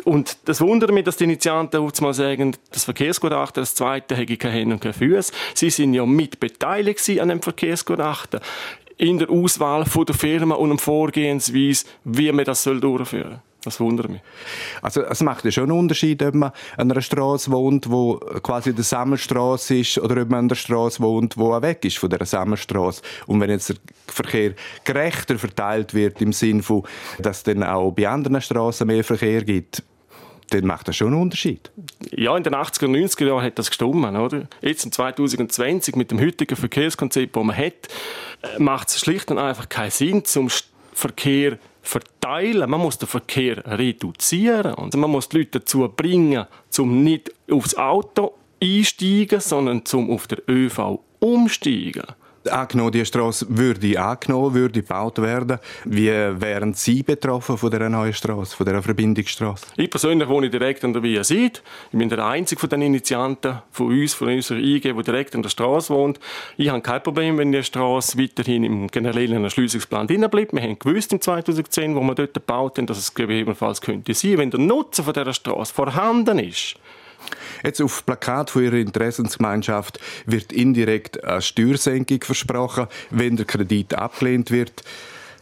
Und 0.05 0.37
das 0.45 0.61
wundert 0.61 0.91
mich, 0.93 1.03
dass 1.03 1.17
die 1.17 1.25
Initianten 1.25 1.85
mal 1.99 2.13
sagen, 2.13 2.55
das 2.71 2.85
Verkehrsgutachten, 2.85 3.61
das 3.61 3.75
zweite, 3.75 4.15
hätte 4.15 4.37
keine 4.37 4.53
Hände 4.53 4.75
und 4.75 4.79
keine 4.81 4.93
Füße. 4.93 5.33
Sie 5.53 5.69
sind 5.69 5.93
ja 5.93 6.05
mit 6.05 6.39
beteiligt 6.39 7.09
an 7.19 7.27
dem 7.27 7.41
Verkehrsgutachten 7.41 8.39
in 9.03 9.17
der 9.17 9.29
Auswahl 9.29 9.85
von 9.85 10.05
der 10.05 10.15
Firma 10.15 10.55
und 10.55 10.69
der 10.69 10.77
Vorgehensweise, 10.77 11.85
wie 12.05 12.31
man 12.31 12.45
das 12.45 12.63
durchführen 12.63 13.05
soll. 13.05 13.39
Das 13.63 13.79
wundert 13.79 14.09
mich. 14.09 14.21
Also 14.81 15.01
es 15.03 15.21
macht 15.21 15.45
ja 15.45 15.51
schon 15.51 15.69
einen 15.69 15.79
Unterschied, 15.79 16.21
ob 16.21 16.35
man 16.35 16.51
an 16.75 16.91
einer 16.91 17.01
Straße 17.01 17.49
wohnt, 17.51 17.89
wo 17.89 18.15
quasi 18.15 18.71
eine 18.71 18.83
Sammelstraße 18.83 19.77
ist, 19.77 19.97
oder 19.99 20.21
ob 20.21 20.29
man 20.29 20.39
an 20.39 20.45
einer 20.45 20.55
Straße 20.55 21.01
wohnt, 21.01 21.37
wo 21.37 21.61
weg 21.61 21.85
ist 21.85 21.97
von 21.97 22.09
der 22.09 22.25
Sammelstraße. 22.25 23.01
Und 23.27 23.39
wenn 23.39 23.49
jetzt 23.49 23.69
der 23.69 23.77
Verkehr 24.07 24.53
gerechter 24.83 25.39
verteilt 25.39 25.93
wird 25.93 26.21
im 26.21 26.33
Sinne 26.33 26.61
von, 26.61 26.83
dass 27.19 27.37
es 27.37 27.43
dann 27.43 27.63
auch 27.63 27.91
bei 27.91 28.07
anderen 28.07 28.41
Straßen 28.41 28.85
mehr 28.85 29.03
Verkehr 29.03 29.43
gibt, 29.43 29.83
dann 30.53 30.67
macht 30.67 30.87
das 30.87 30.95
schon 30.95 31.07
einen 31.07 31.21
Unterschied. 31.21 31.71
Ja, 32.11 32.35
in 32.37 32.43
den 32.43 32.53
80er 32.53 32.85
und 32.85 32.95
90er 32.95 33.27
Jahren 33.27 33.43
hat 33.43 33.59
das 33.59 33.67
gestimmt, 33.67 34.05
oder? 34.05 34.47
Jetzt 34.61 34.85
in 34.85 34.91
2020 34.91 35.95
mit 35.95 36.11
dem 36.11 36.19
heutigen 36.19 36.55
Verkehrskonzept, 36.55 37.35
das 37.35 37.43
man 37.43 37.55
hat, 37.57 37.73
äh, 38.41 38.59
macht 38.59 38.89
es 38.89 38.99
schlicht 38.99 39.31
und 39.31 39.37
einfach 39.37 39.69
keinen 39.69 39.91
Sinn, 39.91 40.25
zum 40.25 40.49
Verkehr 40.93 41.57
verteilen. 41.81 42.69
Man 42.69 42.79
muss 42.79 42.97
den 42.97 43.07
Verkehr 43.07 43.65
reduzieren 43.65 44.73
und 44.75 44.95
man 44.95 45.09
muss 45.09 45.29
die 45.29 45.39
Leute 45.39 45.59
dazu 45.59 45.87
bringen, 45.87 46.45
zum 46.69 47.03
nicht 47.03 47.31
aufs 47.51 47.75
Auto 47.75 48.35
einsteigen, 48.61 49.39
sondern 49.39 49.85
zum 49.85 50.09
auf 50.09 50.27
der 50.27 50.41
ÖV 50.47 50.99
umsteigen 51.19 52.05
angenommen, 52.49 52.91
die 52.91 53.05
Straße 53.05 53.45
würde 53.49 53.99
angenommen, 53.99 54.53
würde 54.53 54.81
gebaut 54.81 55.21
werden. 55.21 55.59
Wie 55.85 56.09
wären 56.09 56.73
Sie 56.73 57.03
betroffen 57.03 57.57
von 57.57 57.71
dieser 57.71 57.89
neuen 57.89 58.13
Straße, 58.13 58.55
von 58.55 58.65
dieser 58.65 58.81
Verbindungsstraße? 58.81 59.65
Ich 59.77 59.89
persönlich 59.89 60.27
wohne 60.27 60.49
direkt 60.49 60.83
an 60.83 60.93
der 60.93 61.03
Via 61.03 61.23
Sid. 61.23 61.61
Ich 61.91 61.97
bin 61.97 62.09
der 62.09 62.25
einzige 62.25 62.59
von 62.59 62.69
den 62.69 62.81
Initianten 62.81 63.61
von 63.71 63.87
uns, 63.87 64.13
von 64.13 64.29
unserer 64.29 64.59
IG, 64.59 64.93
der 64.93 65.03
direkt 65.03 65.35
an 65.35 65.41
der 65.41 65.49
Straße 65.49 65.93
wohnt. 65.93 66.19
Ich 66.57 66.69
habe 66.69 66.81
kein 66.81 67.03
Problem, 67.03 67.37
wenn 67.37 67.51
die 67.51 67.63
Straße 67.63 68.17
weiterhin 68.17 68.63
im 68.63 68.87
generellen 68.87 69.43
Erschliessungsplan 69.43 70.07
drin 70.07 70.27
bleibt. 70.29 70.53
Wir 70.53 70.61
haben 70.61 70.79
gewusst 70.79 71.13
im 71.13 71.21
2010, 71.21 71.95
wo 71.95 72.01
wir 72.01 72.15
dort 72.15 72.33
gebaut 72.33 72.77
haben, 72.77 72.87
dass 72.87 72.97
es 72.97 73.13
gegebenenfalls 73.13 73.81
könnte 73.81 74.13
sein, 74.13 74.37
wenn 74.37 74.51
der 74.51 74.59
Nutzen 74.59 75.03
von 75.05 75.13
dieser 75.13 75.33
Straße 75.33 75.73
vorhanden 75.73 76.39
ist 76.39 76.75
Jetzt 77.63 77.81
auf 77.81 78.05
Plakat 78.05 78.49
von 78.49 78.63
Ihrer 78.63 78.75
Interessensgemeinschaft 78.75 79.99
wird 80.25 80.51
indirekt 80.51 81.23
eine 81.23 81.41
Steuersenkung 81.41 82.21
versprochen, 82.21 82.87
wenn 83.09 83.37
der 83.37 83.45
Kredit 83.45 83.93
abgelehnt 83.93 84.51
wird. 84.51 84.83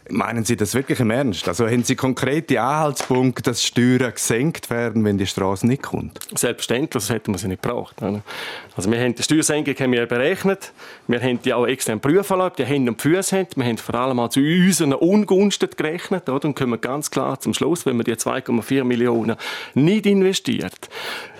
Meinen 0.09 0.43
Sie 0.43 0.57
das 0.57 0.73
wirklich 0.73 0.99
im 0.99 1.11
Ernst? 1.11 1.47
Also 1.47 1.67
haben 1.67 1.83
Sie 1.83 1.95
konkrete 1.95 2.59
Anhaltspunkte, 2.59 3.43
dass 3.43 3.63
Steuern 3.63 4.11
gesenkt 4.13 4.69
werden, 4.69 5.05
wenn 5.05 5.17
die 5.17 5.27
Straße 5.27 5.65
nicht 5.67 5.83
kommt? 5.83 6.19
Selbstverständlich, 6.35 6.89
das 6.89 7.09
hätten 7.09 7.33
wir 7.33 7.37
sie 7.37 7.47
nicht 7.47 7.61
gebraucht. 7.61 7.95
Also 8.01 8.91
wir 8.91 8.99
haben 8.99 9.15
die 9.15 9.23
Steuersenkung 9.23 9.75
haben 9.75 9.91
wir 9.91 10.05
berechnet, 10.07 10.73
wir 11.07 11.21
haben 11.21 11.41
die 11.41 11.53
auch 11.53 11.67
extern 11.67 11.99
prüfen 11.99 12.39
lassen, 12.39 12.55
die 12.57 12.65
Hände 12.65 12.91
und 12.91 13.01
Füße 13.01 13.37
haben. 13.37 13.47
Wir 13.55 13.65
haben 13.65 13.77
vor 13.77 13.95
allem 13.95 14.19
auch 14.19 14.29
zu 14.29 14.39
unseren 14.41 14.93
Ungunsten 14.93 15.69
gerechnet 15.69 16.27
oder? 16.27 16.45
und 16.45 16.55
kommen 16.55 16.81
ganz 16.81 17.11
klar 17.11 17.39
zum 17.39 17.53
Schluss, 17.53 17.85
wenn 17.85 17.95
man 17.95 18.03
die 18.03 18.15
2,4 18.15 18.83
Millionen 18.83 19.37
nicht 19.75 20.05
investiert, 20.07 20.89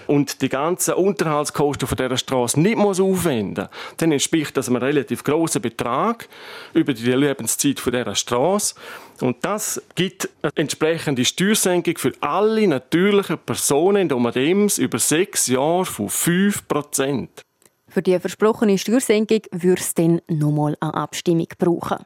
und 0.08 0.42
die 0.42 0.50
ganzen 0.50 0.94
Unterhaltskosten 0.96 1.88
von 1.88 1.98
dieser 1.98 2.18
Straße 2.18 2.60
nicht 2.60 2.78
muss 2.78 3.00
aufwenden 3.00 3.64
muss, 3.64 3.96
dann 3.98 4.12
entspricht 4.12 4.56
das 4.58 4.68
einem 4.68 4.78
relativ 4.78 5.24
grossen 5.24 5.62
Betrag 5.62 6.28
über 6.74 6.94
die 6.94 7.12
Lebenszeit 7.12 7.82
dieser 7.86 8.16
Straße. 8.16 8.76
Und 9.22 9.38
das 9.42 9.82
gibt 9.96 10.30
eine 10.42 10.52
entsprechende 10.56 11.26
Steuersenkung 11.26 11.98
für 11.98 12.14
alle 12.22 12.68
natürlichen 12.68 13.38
Personen 13.38 14.04
in 14.04 14.10
Domadems 14.10 14.78
über 14.78 15.00
sechs 15.00 15.48
Jahre 15.48 15.86
von 15.86 16.10
5% 16.10 17.28
Für 17.88 18.02
die 18.02 18.20
versprochene 18.20 18.78
Steuersenkung 18.78 19.42
würde 19.52 19.82
es 19.82 19.94
dann 19.94 20.22
nochmal 20.28 20.76
eine 20.80 20.94
Abstimmung 20.94 21.48
brauchen. 21.58 22.06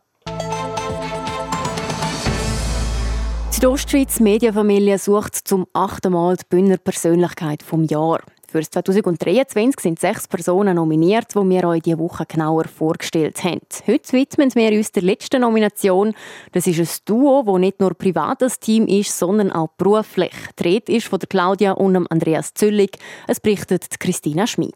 Die 3.55 3.61
Südostschweiz 3.61 4.19
Medienfamilie 4.19 4.99
sucht 4.99 5.33
zum 5.47 5.65
achten 5.71 6.11
Mal 6.11 6.35
die 6.35 6.43
Bühner 6.49 6.75
Persönlichkeit 6.75 7.63
vom 7.63 7.85
Jahr. 7.85 8.19
Für 8.49 8.59
2023 8.61 9.79
sind 9.79 9.97
sechs 9.97 10.27
Personen 10.27 10.75
nominiert, 10.75 11.33
die 11.33 11.49
wir 11.49 11.63
euch 11.63 11.81
diese 11.83 11.97
Woche 11.97 12.25
genauer 12.25 12.65
vorgestellt 12.65 13.45
haben. 13.45 13.61
Heute 13.87 14.11
widmen 14.11 14.53
wir 14.53 14.77
uns 14.77 14.91
der 14.91 15.03
letzten 15.03 15.39
Nomination. 15.39 16.13
Das 16.51 16.67
ist 16.67 16.79
ein 16.81 17.05
Duo, 17.05 17.43
das 17.45 17.59
nicht 17.61 17.79
nur 17.79 17.93
privates 17.93 18.59
Team 18.59 18.87
ist, 18.87 19.17
sondern 19.17 19.53
auch 19.53 19.69
beruflich. 19.77 20.33
Rede 20.61 20.91
ist 20.91 21.07
von 21.07 21.19
Claudia 21.19 21.71
und 21.71 22.11
Andreas 22.11 22.53
Züllig. 22.55 22.97
Es 23.25 23.39
berichtet 23.39 24.01
Christina 24.01 24.47
Schmid. 24.47 24.75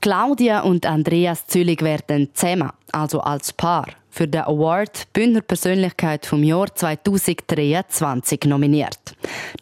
Claudia 0.00 0.62
und 0.62 0.84
Andreas 0.84 1.46
Züllig 1.46 1.80
werden 1.82 2.30
zusammen, 2.34 2.70
also 2.90 3.20
als 3.20 3.52
Paar, 3.52 3.86
für 4.10 4.28
den 4.28 4.42
Award 4.42 5.06
Bündner 5.12 5.40
Persönlichkeit 5.40 6.26
vom 6.26 6.42
Jahr 6.42 6.74
2023 6.74 8.44
nominiert. 8.44 8.98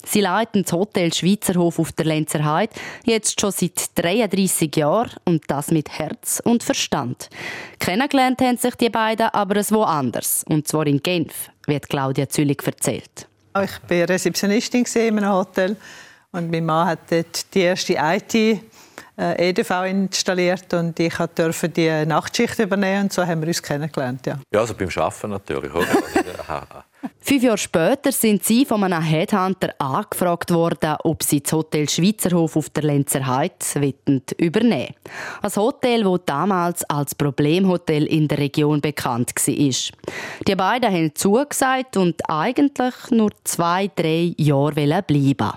Sie 0.06 0.20
leiten 0.20 0.62
das 0.62 0.72
Hotel 0.72 1.12
Schweizerhof 1.12 1.78
auf 1.78 1.92
der 1.92 2.06
Lenzer 2.06 2.44
Heide 2.44 2.72
jetzt 3.04 3.40
schon 3.40 3.52
seit 3.52 3.96
33 3.96 4.74
Jahren 4.76 5.10
und 5.24 5.42
das 5.48 5.70
mit 5.70 5.90
Herz 5.90 6.40
und 6.44 6.62
Verstand. 6.62 7.28
Kennengelernt 7.78 8.40
haben 8.40 8.56
sich 8.56 8.74
die 8.74 8.90
beiden 8.90 9.28
aber 9.28 9.56
es 9.56 9.70
woanders, 9.70 10.44
und 10.48 10.66
zwar 10.66 10.86
in 10.86 11.02
Genf, 11.02 11.50
wird 11.66 11.88
Claudia 11.88 12.28
Züllig 12.28 12.66
erzählt. 12.66 13.28
Ich 13.62 13.70
war 13.88 14.08
Rezeptionistin 14.08 14.84
in 14.94 15.18
einem 15.18 15.32
Hotel 15.32 15.76
und 16.32 16.50
mein 16.50 16.64
Mann 16.64 16.88
hat 16.88 17.10
dort 17.10 17.54
die 17.54 17.60
erste 17.60 17.96
IT 17.98 18.62
äh, 19.18 19.48
EDV 19.48 19.70
installiert 19.84 20.72
und 20.74 20.98
ich 21.00 21.16
durfte 21.34 21.68
die 21.68 22.06
Nachtschicht 22.06 22.58
übernehmen 22.58 23.04
und 23.04 23.12
so 23.12 23.26
haben 23.26 23.40
wir 23.40 23.48
uns 23.48 23.62
kennengelernt. 23.62 24.26
Ja, 24.26 24.38
ja 24.52 24.60
also 24.60 24.74
beim 24.74 24.88
Arbeiten 24.96 25.30
natürlich. 25.30 25.72
Fünf 27.20 27.42
Jahre 27.42 27.58
später 27.58 28.10
sind 28.10 28.42
sie 28.42 28.64
von 28.64 28.82
einem 28.82 29.02
Headhunter 29.02 29.74
angefragt 29.78 30.50
worden, 30.50 30.96
ob 31.04 31.22
sie 31.22 31.42
das 31.42 31.52
Hotel 31.52 31.88
Schweizerhof 31.88 32.56
auf 32.56 32.70
der 32.70 32.84
Lenzer 32.84 33.26
Heide 33.26 33.54
übernehmen 34.38 34.94
Ein 35.42 35.56
Hotel, 35.56 36.04
das 36.04 36.20
damals 36.26 36.84
als 36.84 37.14
Problemhotel 37.14 38.06
in 38.06 38.28
der 38.28 38.38
Region 38.38 38.80
bekannt 38.80 39.32
war. 39.36 39.54
Die 40.46 40.56
beiden 40.56 40.92
haben 40.92 41.14
zugesagt 41.14 41.96
und 41.96 42.20
eigentlich 42.28 42.94
nur 43.10 43.30
zwei, 43.44 43.90
drei 43.94 44.32
Jahre 44.36 45.02
bleiben 45.02 45.52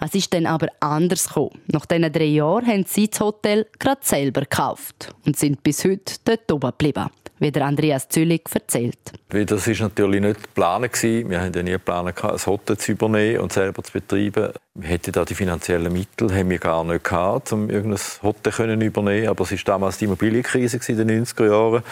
Es 0.00 0.14
ist 0.14 0.32
dann 0.32 0.46
aber 0.46 0.68
anders 0.80 1.28
gekommen. 1.28 1.60
Nach 1.66 1.86
diesen 1.86 2.12
drei 2.12 2.24
Jahren 2.24 2.66
haben 2.66 2.84
sie 2.86 3.08
das 3.08 3.20
Hotel 3.20 3.66
gerade 3.78 4.00
selber 4.02 4.42
gekauft 4.42 5.14
und 5.26 5.36
sind 5.36 5.62
bis 5.62 5.84
heute 5.84 6.14
dort 6.24 6.50
oben 6.52 6.70
geblieben 6.70 7.10
wie 7.38 7.50
der 7.50 7.66
Andreas 7.66 8.08
Züllig 8.08 8.42
erzählt. 8.52 8.98
Das 9.28 9.66
war 9.66 9.88
natürlich 9.88 10.20
nicht 10.20 10.42
geplant. 10.42 11.02
Wir 11.02 11.40
haben 11.40 11.52
ja 11.52 11.62
nie 11.62 11.70
geplant, 11.72 12.22
ein 12.22 12.46
Hotel 12.46 12.78
zu 12.78 12.92
übernehmen 12.92 13.40
und 13.40 13.52
selber 13.52 13.82
zu 13.82 13.92
betreiben. 13.92 14.52
Wir 14.74 14.88
hätten 14.88 15.12
da 15.12 15.24
die 15.24 15.34
finanziellen 15.34 15.92
Mittel 15.92 16.34
haben 16.34 16.50
wir 16.50 16.58
gar 16.58 16.84
nicht 16.84 17.04
gehabt, 17.04 17.52
um 17.52 17.68
irgendein 17.68 18.00
Hotel 18.22 18.52
zu 18.52 18.64
übernehmen. 18.64 19.28
Aber 19.28 19.44
es 19.44 19.52
war 19.52 19.58
damals 19.64 19.98
die 19.98 20.06
Immobilienkrise 20.06 20.80
in 20.88 20.96
den 20.96 21.24
90er 21.24 21.46
Jahren. 21.46 21.82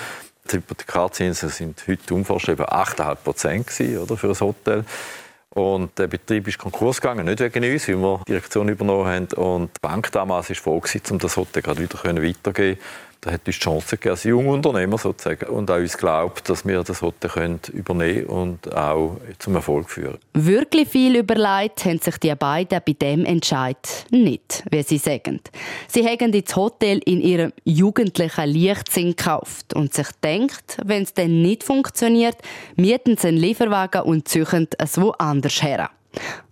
Die 0.50 0.56
Hypothekarzinsen 0.56 1.48
sind 1.48 1.84
heute 1.88 2.14
unvorstellbar 2.14 2.72
8,5 2.86 3.14
Prozent 3.16 3.70
für 3.70 4.28
ein 4.28 4.40
Hotel. 4.40 4.84
Und 5.50 5.96
der 5.98 6.08
Betrieb 6.08 6.48
ist 6.48 6.58
Konkurs 6.58 7.00
gegangen, 7.00 7.26
nicht 7.26 7.38
wegen 7.38 7.72
uns, 7.72 7.86
weil 7.86 7.96
wir 7.96 8.18
die 8.18 8.32
Direktion 8.32 8.68
übernommen 8.68 9.06
haben. 9.06 9.26
Und 9.34 9.70
die 9.76 9.80
Bank 9.80 10.10
damals 10.10 10.48
war 10.50 10.56
froh, 10.56 10.82
um 11.10 11.18
das 11.18 11.36
Hotel 11.36 11.62
gerade 11.62 11.80
wieder 11.80 12.02
weitergeben 12.02 12.78
da 13.24 13.32
hat 13.32 13.46
uns 13.46 13.56
die 13.56 13.62
Chance 13.62 13.96
gegeben, 13.96 14.10
als 14.10 14.24
Jungunternehmer 14.24 14.98
sozusagen, 14.98 15.46
und 15.46 15.70
auch 15.70 15.76
uns 15.76 15.96
glaubt, 15.96 16.48
dass 16.48 16.66
wir 16.66 16.82
das 16.82 17.00
Hotel 17.00 17.30
können 17.30 17.60
übernehmen 17.72 18.26
und 18.26 18.74
auch 18.74 19.16
zum 19.38 19.54
Erfolg 19.54 19.88
führen. 19.88 20.18
Wirklich 20.34 20.88
viel 20.88 21.16
überlegt 21.16 21.84
haben 21.86 21.98
sich 21.98 22.18
die 22.18 22.34
beiden 22.34 22.80
bei 22.84 22.92
dem 22.92 23.24
Entscheid 23.24 24.06
nicht, 24.10 24.64
wie 24.70 24.82
sie 24.82 24.98
sagen. 24.98 25.40
Sie 25.88 26.06
haben 26.06 26.32
das 26.32 26.54
Hotel 26.54 27.00
in 27.06 27.22
ihrem 27.22 27.52
jugendlichen 27.64 28.52
Leichtsinn 28.52 29.16
gekauft 29.16 29.72
und 29.74 29.94
sich 29.94 30.08
denkt, 30.22 30.78
wenn 30.84 31.04
es 31.04 31.14
dann 31.14 31.40
nicht 31.40 31.64
funktioniert, 31.64 32.36
mieten 32.76 33.16
sie 33.16 33.28
einen 33.28 33.38
Lieferwagen 33.38 34.02
und 34.02 34.28
züchen 34.28 34.68
es 34.78 35.00
woanders 35.00 35.62
her. 35.62 35.90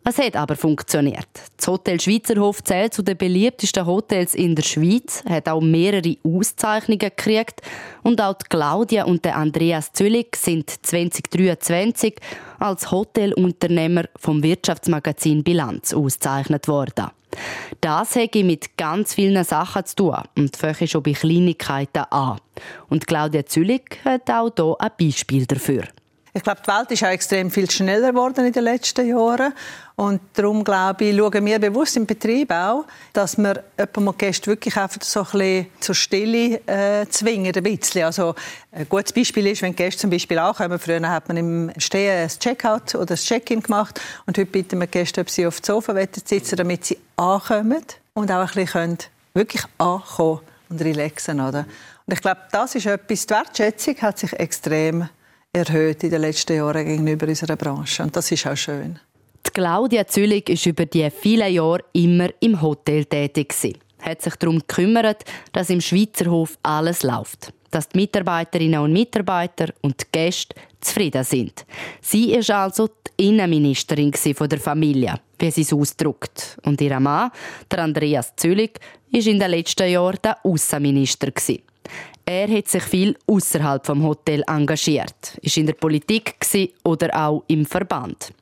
Es 0.04 0.18
hat 0.18 0.36
aber 0.36 0.56
funktioniert. 0.56 1.28
Das 1.56 1.68
Hotel 1.68 2.00
Schweizerhof 2.00 2.62
zählt 2.64 2.92
zu 2.92 3.02
den 3.02 3.16
beliebtesten 3.16 3.86
Hotels 3.86 4.34
in 4.34 4.56
der 4.56 4.64
Schweiz, 4.64 5.22
hat 5.28 5.48
auch 5.48 5.60
mehrere 5.60 6.16
Auszeichnungen 6.24 6.98
gekriegt 6.98 7.62
und 8.02 8.20
auch 8.20 8.36
Claudia 8.48 9.04
und 9.04 9.24
der 9.24 9.36
Andreas 9.36 9.92
Züllig 9.92 10.36
sind 10.36 10.70
2023 10.84 12.16
als 12.58 12.90
Hotelunternehmer 12.90 14.04
vom 14.16 14.42
Wirtschaftsmagazin 14.42 15.44
Bilanz 15.44 15.94
ausgezeichnet 15.94 16.66
worden. 16.66 17.10
Das 17.80 18.14
hätte 18.14 18.44
mit 18.44 18.76
ganz 18.76 19.14
vielen 19.14 19.42
Sachen 19.44 19.86
zu 19.86 19.96
tun 19.96 20.16
und 20.36 20.56
fange 20.56 20.86
schon 20.86 21.02
bei 21.02 21.12
Kleinigkeiten 21.12 22.04
an. 22.10 22.38
Und 22.88 23.06
Claudia 23.06 23.46
Züllig 23.46 23.98
hat 24.04 24.30
auch 24.30 24.50
hier 24.54 24.76
ein 24.78 24.90
Beispiel 24.98 25.46
dafür. 25.46 25.84
Ich 26.34 26.42
glaube, 26.42 26.62
die 26.66 26.68
Welt 26.68 26.90
ist 26.90 27.04
auch 27.04 27.08
extrem 27.08 27.50
viel 27.50 27.70
schneller 27.70 28.12
geworden 28.12 28.46
in 28.46 28.52
den 28.52 28.64
letzten 28.64 29.06
Jahren. 29.06 29.52
Und 29.96 30.22
darum, 30.32 30.64
glaube 30.64 31.04
ich, 31.04 31.14
schauen 31.14 31.44
wir 31.44 31.58
bewusst 31.58 31.94
im 31.98 32.06
Betrieb 32.06 32.50
auch, 32.50 32.86
dass 33.12 33.36
wir 33.36 33.62
jemanden 33.78 34.16
Gäste 34.16 34.46
wirklich 34.46 34.74
einfach 34.78 35.02
so 35.02 35.20
ein 35.20 35.26
bisschen 35.26 35.66
zur 35.80 35.94
Stille 35.94 36.60
äh, 36.66 37.06
zwingen. 37.10 37.54
Ein 37.54 37.62
bisschen. 37.62 38.04
Also, 38.04 38.34
ein 38.70 38.88
gutes 38.88 39.12
Beispiel 39.12 39.48
ist, 39.48 39.60
wenn 39.60 39.76
Gäste 39.76 40.00
zum 40.00 40.10
Beispiel 40.10 40.38
ankommen. 40.38 40.78
Früher 40.78 41.06
hat 41.06 41.28
man 41.28 41.36
im 41.36 41.72
Stehen 41.76 42.22
ein 42.22 42.28
Checkout 42.30 42.94
oder 42.94 43.12
ein 43.12 43.18
Check-in 43.18 43.62
gemacht. 43.62 44.00
Und 44.24 44.38
heute 44.38 44.50
bitten 44.50 44.80
wir 44.80 44.86
Gäste, 44.86 45.20
ob 45.20 45.28
sie 45.28 45.46
auf 45.46 45.60
dem 45.60 45.64
Sofa 45.66 45.94
sitzen 46.24 46.56
damit 46.56 46.86
sie 46.86 46.98
ankommen 47.16 47.84
und 48.14 48.32
auch 48.32 48.56
ein 48.56 48.64
bisschen 48.64 48.96
wirklich 49.34 49.64
ankommen 49.76 50.40
und 50.70 50.80
relaxen. 50.80 51.40
Oder? 51.40 51.66
Und 52.06 52.14
ich 52.14 52.22
glaube, 52.22 52.40
das 52.50 52.74
ist 52.74 52.86
etwas, 52.86 53.26
die 53.26 53.34
Wertschätzung 53.34 53.96
hat 54.00 54.18
sich 54.18 54.32
extrem 54.32 55.10
erhöht 55.52 56.02
in 56.02 56.10
den 56.10 56.22
letzten 56.22 56.56
Jahren 56.56 56.86
gegenüber 56.86 57.28
unserer 57.28 57.56
Branche. 57.56 58.02
Und 58.02 58.16
das 58.16 58.30
ist 58.32 58.46
auch 58.46 58.56
schön. 58.56 58.98
Die 59.46 59.50
Claudia 59.50 60.06
Züllig 60.06 60.48
ist 60.48 60.66
über 60.66 60.86
die 60.86 61.10
vielen 61.10 61.52
Jahre 61.52 61.84
immer 61.92 62.30
im 62.40 62.60
Hotel 62.60 63.04
tätig. 63.04 63.52
Sie 63.52 63.76
hat 64.00 64.22
sich 64.22 64.34
darum 64.36 64.60
gekümmert, 64.60 65.24
dass 65.52 65.70
im 65.70 65.80
Schweizer 65.80 66.30
Hof 66.30 66.56
alles 66.62 67.02
läuft. 67.02 67.52
Dass 67.70 67.88
die 67.88 67.98
Mitarbeiterinnen 67.98 68.80
und 68.80 68.92
Mitarbeiter 68.92 69.68
und 69.82 70.00
die 70.00 70.06
Gäste 70.10 70.54
zufrieden 70.80 71.24
sind. 71.24 71.66
Sie 72.00 72.34
ist 72.34 72.50
also 72.50 72.88
die 73.18 73.28
Innenministerin 73.28 74.12
der 74.12 74.58
Familie, 74.58 75.14
wie 75.38 75.50
sie 75.50 75.62
es 75.62 75.72
ausdrückt. 75.72 76.58
Und 76.64 76.80
ihr 76.80 76.98
Mann, 76.98 77.30
der 77.70 77.80
Andreas 77.80 78.34
Züllig, 78.36 78.78
ist 79.10 79.26
in 79.26 79.38
den 79.38 79.50
letzten 79.50 79.88
Jahren 79.88 80.18
der 80.22 80.44
Außenminister. 80.44 81.30
Er 82.24 82.48
hat 82.48 82.68
sich 82.68 82.82
viel 82.84 83.16
außerhalb 83.26 83.84
vom 83.84 84.04
Hotel 84.04 84.44
engagiert, 84.46 85.38
ist 85.42 85.56
in 85.56 85.66
der 85.66 85.74
Politik 85.74 86.36
oder 86.84 87.14
auch 87.14 87.44
im 87.48 87.66
Verband. 87.66 88.32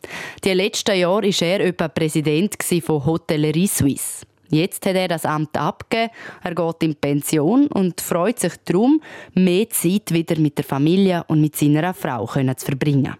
Die 0.44 0.52
letzten 0.52 0.98
Jahre 0.98 1.28
war 1.28 1.48
er 1.48 1.60
etwa 1.60 1.88
Präsident 1.88 2.56
von 2.84 3.04
Hotellerie 3.04 3.66
Suisse. 3.66 4.26
Jetzt 4.50 4.84
hat 4.84 4.96
er 4.96 5.08
das 5.08 5.24
Amt 5.24 5.56
abgegeben, 5.56 6.10
er 6.42 6.54
geht 6.54 6.82
in 6.82 6.96
Pension 6.96 7.68
und 7.68 8.00
freut 8.00 8.40
sich 8.40 8.54
darum, 8.64 9.00
mehr 9.34 9.70
Zeit 9.70 10.12
wieder 10.12 10.38
mit 10.38 10.58
der 10.58 10.64
Familie 10.64 11.24
und 11.28 11.40
mit 11.40 11.54
seiner 11.54 11.94
Frau 11.94 12.26
zu 12.26 12.66
verbringen. 12.66 13.14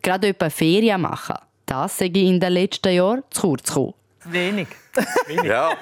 Gerade 0.00 0.28
etwa 0.28 0.48
Ferien 0.48 1.02
machen, 1.02 1.36
das 1.66 1.98
sei 1.98 2.06
in 2.06 2.40
den 2.40 2.52
letzten 2.54 2.94
Jahren 2.94 3.22
zu 3.30 3.42
kurz 3.42 3.68
gekommen. 3.68 3.94
Wenig. 4.24 4.68
Wenig. 5.26 5.44
Ja, 5.44 5.76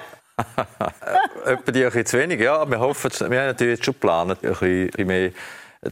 Etwa 1.45 1.71
die 1.71 1.83
ein 1.83 1.85
bisschen 1.85 2.05
zu 2.05 2.17
wenig, 2.19 2.39
ja. 2.39 2.69
Wir 2.69 2.79
hoffen, 2.79 3.11
wir 3.11 3.39
haben 3.39 3.47
natürlich 3.47 3.83
schon 3.83 3.93
geplant, 3.93 4.43
ein 4.43 4.49
bisschen 4.49 5.07
mehr 5.07 5.31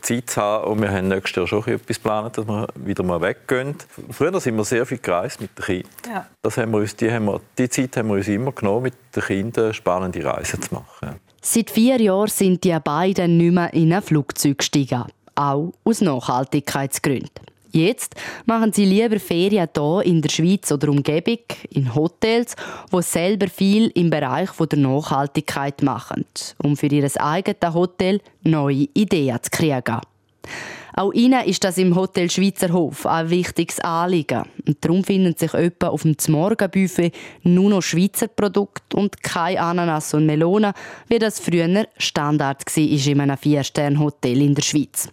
Zeit 0.01 0.29
zu 0.29 0.41
haben. 0.41 0.71
Und 0.71 0.81
wir 0.81 0.91
haben 0.91 1.07
nächstes 1.07 1.35
Jahr 1.35 1.47
schon 1.47 1.73
etwas 1.73 1.97
geplant, 1.97 2.37
dass 2.37 2.47
wir 2.47 2.67
wieder 2.75 3.03
mal 3.03 3.21
weggehen. 3.21 3.75
Früher 4.11 4.39
sind 4.39 4.57
wir 4.57 4.65
sehr 4.65 4.85
viel 4.85 4.97
gereist 4.97 5.39
mit 5.39 5.57
den 5.57 5.65
Kindern. 5.65 5.91
Ja. 6.07 6.25
Das 6.41 6.57
haben 6.57 6.71
wir 6.71 6.79
uns, 6.79 6.95
die, 6.95 7.11
haben 7.11 7.25
wir, 7.25 7.41
die 7.57 7.69
Zeit 7.69 7.95
haben 7.97 8.09
wir 8.09 8.15
uns 8.15 8.27
immer 8.27 8.51
genommen, 8.51 8.83
mit 8.83 8.95
den 9.15 9.23
Kindern 9.23 9.73
spannende 9.73 10.23
Reisen 10.23 10.61
zu 10.61 10.73
machen. 10.73 11.15
Seit 11.41 11.71
vier 11.71 12.01
Jahren 12.01 12.27
sind 12.27 12.63
die 12.63 12.77
beiden 12.83 13.37
nicht 13.37 13.53
mehr 13.53 13.73
in 13.73 13.93
ein 13.93 14.01
Flugzeug 14.01 14.57
gestiegen. 14.57 15.05
Auch 15.35 15.71
aus 15.83 16.01
Nachhaltigkeitsgründen. 16.01 17.29
Jetzt 17.77 18.15
machen 18.48 18.74
sie 18.74 18.86
lieber 18.86 19.19
Ferien 19.19 19.69
hier 19.75 20.01
in 20.03 20.24
der 20.24 20.29
Schweiz 20.29 20.72
oder 20.72 20.89
Umgebung, 20.89 21.43
in 21.69 21.93
Hotels, 21.93 22.55
wo 22.89 23.01
selber 23.01 23.48
viel 23.48 23.91
im 23.93 24.10
Bereich 24.10 24.50
der 24.50 24.79
Nachhaltigkeit 24.79 25.84
machen, 25.84 26.25
um 26.63 26.75
für 26.75 26.88
ihr 26.88 27.07
eigenes 27.22 27.74
Hotel 27.75 28.19
neue 28.41 28.88
Ideen 28.96 29.38
zu 29.43 29.51
kriegen. 29.51 30.01
Auch 30.97 31.13
ihnen 31.13 31.45
ist 31.45 31.63
das 31.63 31.77
im 31.77 31.95
Hotel 31.95 32.27
Schweizer 32.27 32.73
Hof 32.73 33.05
ein 33.05 33.29
wichtiges 33.29 33.79
Anliegen. 33.81 34.45
Und 34.67 34.83
darum 34.83 35.03
finden 35.03 35.35
sich 35.37 35.53
etwa 35.53 35.89
auf 35.89 36.01
dem 36.01 36.15
Morgenbuffet 36.29 37.11
nur 37.43 37.69
noch 37.69 37.83
Schweizer 37.83 38.27
Produkte 38.27 38.97
und 38.97 39.21
kein 39.21 39.59
Ananas 39.59 40.15
und 40.15 40.25
Melone, 40.25 40.73
wie 41.07 41.19
das 41.19 41.39
früher 41.39 41.85
Standard 41.99 42.63
war 42.65 42.83
in 42.83 43.21
einem 43.21 43.37
Vier-Sterne-Hotel 43.37 44.41
in 44.41 44.55
der 44.55 44.63
Schweiz. 44.63 45.07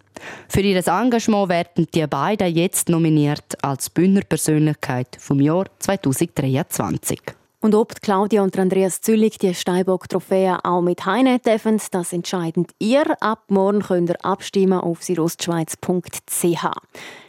Für 0.49 0.63
ihr 0.63 0.77
Engagement 0.89 1.51
werden 1.51 1.87
die 1.95 2.07
beiden 2.07 2.55
jetzt 2.55 2.89
nominiert 2.89 3.63
als 3.63 3.91
Bündner 3.91 4.23
Persönlichkeit 4.23 5.19
vom 5.21 5.39
Jahr 5.39 5.67
2023. 5.81 7.21
Und 7.65 7.75
ob 7.75 8.03
Claudia 8.03 8.43
und 8.43 8.59
Andreas 8.59 9.01
Züllig 9.01 9.39
die 9.39 9.55
Steinbock-Trophäe 9.55 10.59
auch 10.65 10.83
mit 10.83 11.07
heimnehmen 11.07 11.41
dürfen, 11.41 11.81
das 11.93 12.13
entscheidet 12.13 12.73
ihr. 12.79 13.17
Ab 13.23 13.45
morgen 13.49 13.81
könnt 13.81 14.11
ihr 14.11 14.23
abstimmen 14.23 14.81
auf 14.81 15.03
sirostschweiz.ch. 15.03 16.67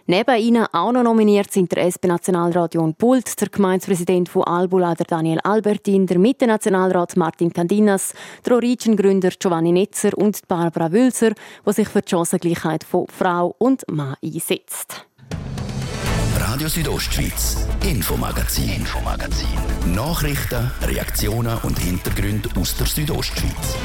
Neben 0.07 0.37
ihnen 0.37 0.65
auch 0.73 0.91
noch 0.91 1.03
nominiert 1.03 1.53
sind 1.53 1.71
der 1.71 1.85
SP-Nationalrat 1.87 2.73
John 2.73 2.95
Pult, 2.95 3.39
der 3.39 3.47
Gemeindepräsident 3.47 4.27
von 4.27 4.43
Albula, 4.43 4.93
der 4.95 5.05
Daniel 5.05 5.39
Albertin, 5.39 6.05
der 6.05 6.19
Mitte-Nationalrat 6.19 7.15
Martin 7.15 7.53
Candinas, 7.53 8.13
der 8.45 8.57
Origin-Gründer 8.57 9.29
Giovanni 9.39 9.71
Netzer 9.71 10.17
und 10.17 10.45
Barbara 10.49 10.91
Wülzer, 10.91 11.31
die 11.65 11.71
sich 11.71 11.87
für 11.87 12.01
die 12.01 12.09
Chancengleichheit 12.09 12.83
von 12.83 13.07
Frau 13.07 13.55
und 13.57 13.89
Mann 13.89 14.17
einsetzt. 14.21 15.05
Radio 16.55 16.69
Südostschweiz, 16.69 17.67
Infomagazin, 17.83 18.69
Infomagazin. 18.69 19.93
Nachrichten, 19.93 20.71
Reaktionen 20.83 21.57
und 21.63 21.77
Hintergründe 21.77 22.47
aus 22.57 22.77
der 22.77 22.87
Südostschweiz. 22.87 23.75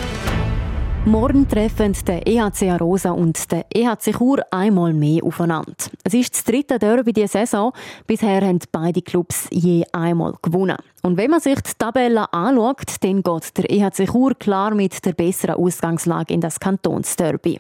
Morgen 1.05 1.49
treffen 1.49 1.97
der 2.07 2.25
EHC 2.25 2.71
Arosa 2.71 3.11
und 3.11 3.51
der 3.51 3.67
EHC 3.75 4.13
Chur 4.17 4.45
einmal 4.53 4.93
mehr 4.93 5.25
aufeinander. 5.25 5.75
Es 6.05 6.15
ist 6.15 6.33
das 6.33 6.45
dritte 6.45 6.79
Derby 6.79 7.13
dieser 7.13 7.45
Saison. 7.45 7.73
Bisher 8.07 8.41
haben 8.41 8.61
beide 8.71 9.03
Clubs 9.03 9.49
je 9.51 9.85
einmal 9.91 10.35
gewonnen. 10.41 10.79
Und 11.03 11.17
wenn 11.17 11.33
man 11.33 11.41
sich 11.41 11.61
die 11.61 11.73
Tabelle 11.77 12.33
anschaut, 12.33 12.95
dann 13.01 13.25
geht 13.25 13.59
der 13.59 13.69
EHC 13.69 14.07
Chur 14.13 14.37
klar 14.39 14.77
mit 14.77 15.05
der 15.05 15.15
besseren 15.15 15.57
Ausgangslage 15.57 16.33
in 16.33 16.41
das 16.41 16.61
Kantonsderby. 16.61 17.59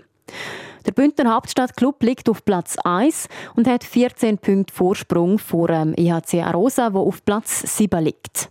Der 0.87 0.93
Bündner 0.93 1.35
Hauptstadtclub 1.35 2.03
liegt 2.03 2.29
auf 2.29 2.45
Platz 2.45 2.77
1 2.83 3.29
und 3.55 3.67
hat 3.67 3.85
14 3.85 4.39
Punkte 4.39 4.75
Vorsprung 4.75 5.39
vor 5.39 5.69
dem 5.69 5.95
EHC 5.95 6.43
Arosa, 6.43 6.95
wo 6.95 7.01
auf 7.01 7.25
Platz 7.25 7.77
7 7.77 8.03
liegt. 8.03 8.51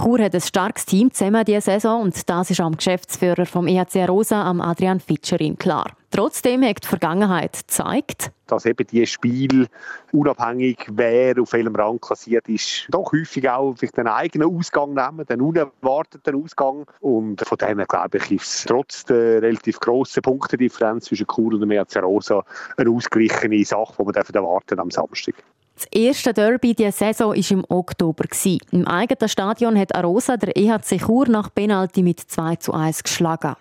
Chur 0.00 0.20
hat 0.20 0.34
ein 0.34 0.40
starkes 0.40 0.86
Team 0.86 1.12
zusammen 1.12 1.44
diese 1.44 1.60
Saison 1.60 2.02
und 2.02 2.28
das 2.28 2.50
ist 2.50 2.60
am 2.60 2.76
Geschäftsführer 2.76 3.46
vom 3.46 3.66
EHC 3.66 4.06
Rosa, 4.06 4.42
am 4.42 4.60
Adrian 4.60 5.00
Fitscherin, 5.00 5.58
klar. 5.58 5.86
Trotzdem 6.10 6.64
hat 6.64 6.82
die 6.82 6.88
Vergangenheit 6.88 7.52
gezeigt, 7.52 8.32
dass 8.46 8.64
eben 8.64 8.86
die 8.86 9.06
Spiel 9.06 9.68
unabhängig 10.12 10.86
wer 10.90 11.38
auf 11.38 11.52
welchem 11.52 11.76
Rang 11.76 12.00
klassiert 12.00 12.48
ist, 12.48 12.86
doch 12.90 13.12
häufig 13.12 13.48
auch 13.48 13.74
den 13.74 14.08
eigenen 14.08 14.56
Ausgang 14.56 14.94
nehmen, 14.94 15.26
den 15.26 15.42
unerwarteten 15.42 16.42
Ausgang. 16.42 16.86
Und 17.00 17.42
von 17.46 17.58
dem 17.58 17.84
glaube 17.86 18.18
ich, 18.18 18.32
ist 18.32 18.46
es 18.46 18.64
trotz 18.64 19.04
der 19.04 19.42
relativ 19.42 19.80
grossen 19.80 20.22
Punktedifferenz 20.22 21.04
zwischen 21.06 21.26
Chur 21.26 21.52
und 21.52 21.60
dem 21.60 21.70
EHC 21.70 21.98
Rosa 21.98 22.42
eine 22.78 22.90
ausgeglichene 22.90 23.62
Sache, 23.64 23.94
die 23.98 24.04
man 24.04 24.14
erwarten 24.14 24.80
am 24.80 24.90
Samstag. 24.90 25.34
Das 25.78 25.86
erste 25.92 26.34
Derby 26.34 26.74
dieser 26.74 26.90
Saison 26.90 27.28
war 27.28 27.50
im 27.52 27.64
Oktober. 27.68 28.24
Im 28.72 28.88
eigenen 28.88 29.28
Stadion 29.28 29.78
hat 29.78 29.94
Arosa 29.94 30.36
der 30.36 30.56
EHC 30.56 30.98
Chur 30.98 31.28
nach 31.28 31.54
Penalty 31.54 32.02
mit 32.02 32.18
2 32.18 32.56
zu 32.56 32.72
1 32.72 33.04
geschlagen. 33.04 33.54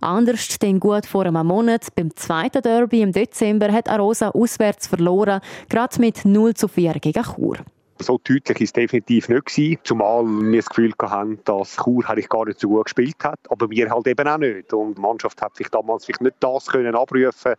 Anders 0.00 0.58
denn 0.58 0.80
gut 0.80 1.06
vor 1.06 1.26
einem 1.26 1.46
Monat, 1.46 1.94
beim 1.94 2.10
zweiten 2.16 2.60
Derby 2.60 3.02
im 3.02 3.12
Dezember, 3.12 3.70
hat 3.70 3.88
Arosa 3.88 4.30
auswärts 4.30 4.88
verloren, 4.88 5.40
gerade 5.68 6.00
mit 6.00 6.24
0 6.24 6.54
zu 6.54 6.66
4 6.66 6.94
gegen 6.94 7.22
Chur. 7.22 7.58
So 8.00 8.18
deutlich 8.18 8.58
war 8.58 8.64
es 8.64 8.72
definitiv 8.72 9.28
nicht 9.28 9.46
gewesen, 9.46 9.78
zumal 9.84 10.24
wir 10.24 10.58
das 10.58 10.68
Gefühl 10.68 10.92
hatten, 11.00 11.38
dass 11.44 11.76
Chur 11.76 12.08
eigentlich 12.08 12.28
gar 12.28 12.44
nicht 12.44 12.58
so 12.58 12.68
gut 12.68 12.86
gespielt 12.86 13.16
hat, 13.22 13.38
aber 13.48 13.70
wir 13.70 13.88
halt 13.88 14.06
eben 14.08 14.26
auch 14.26 14.38
nicht. 14.38 14.72
Und 14.72 14.98
die 14.98 15.00
Mannschaft 15.00 15.40
hat 15.40 15.56
sich 15.56 15.68
damals 15.68 16.04
vielleicht 16.04 16.22
nicht 16.22 16.36
das 16.40 16.66
können 16.66 16.96
abrufen, 16.96 17.54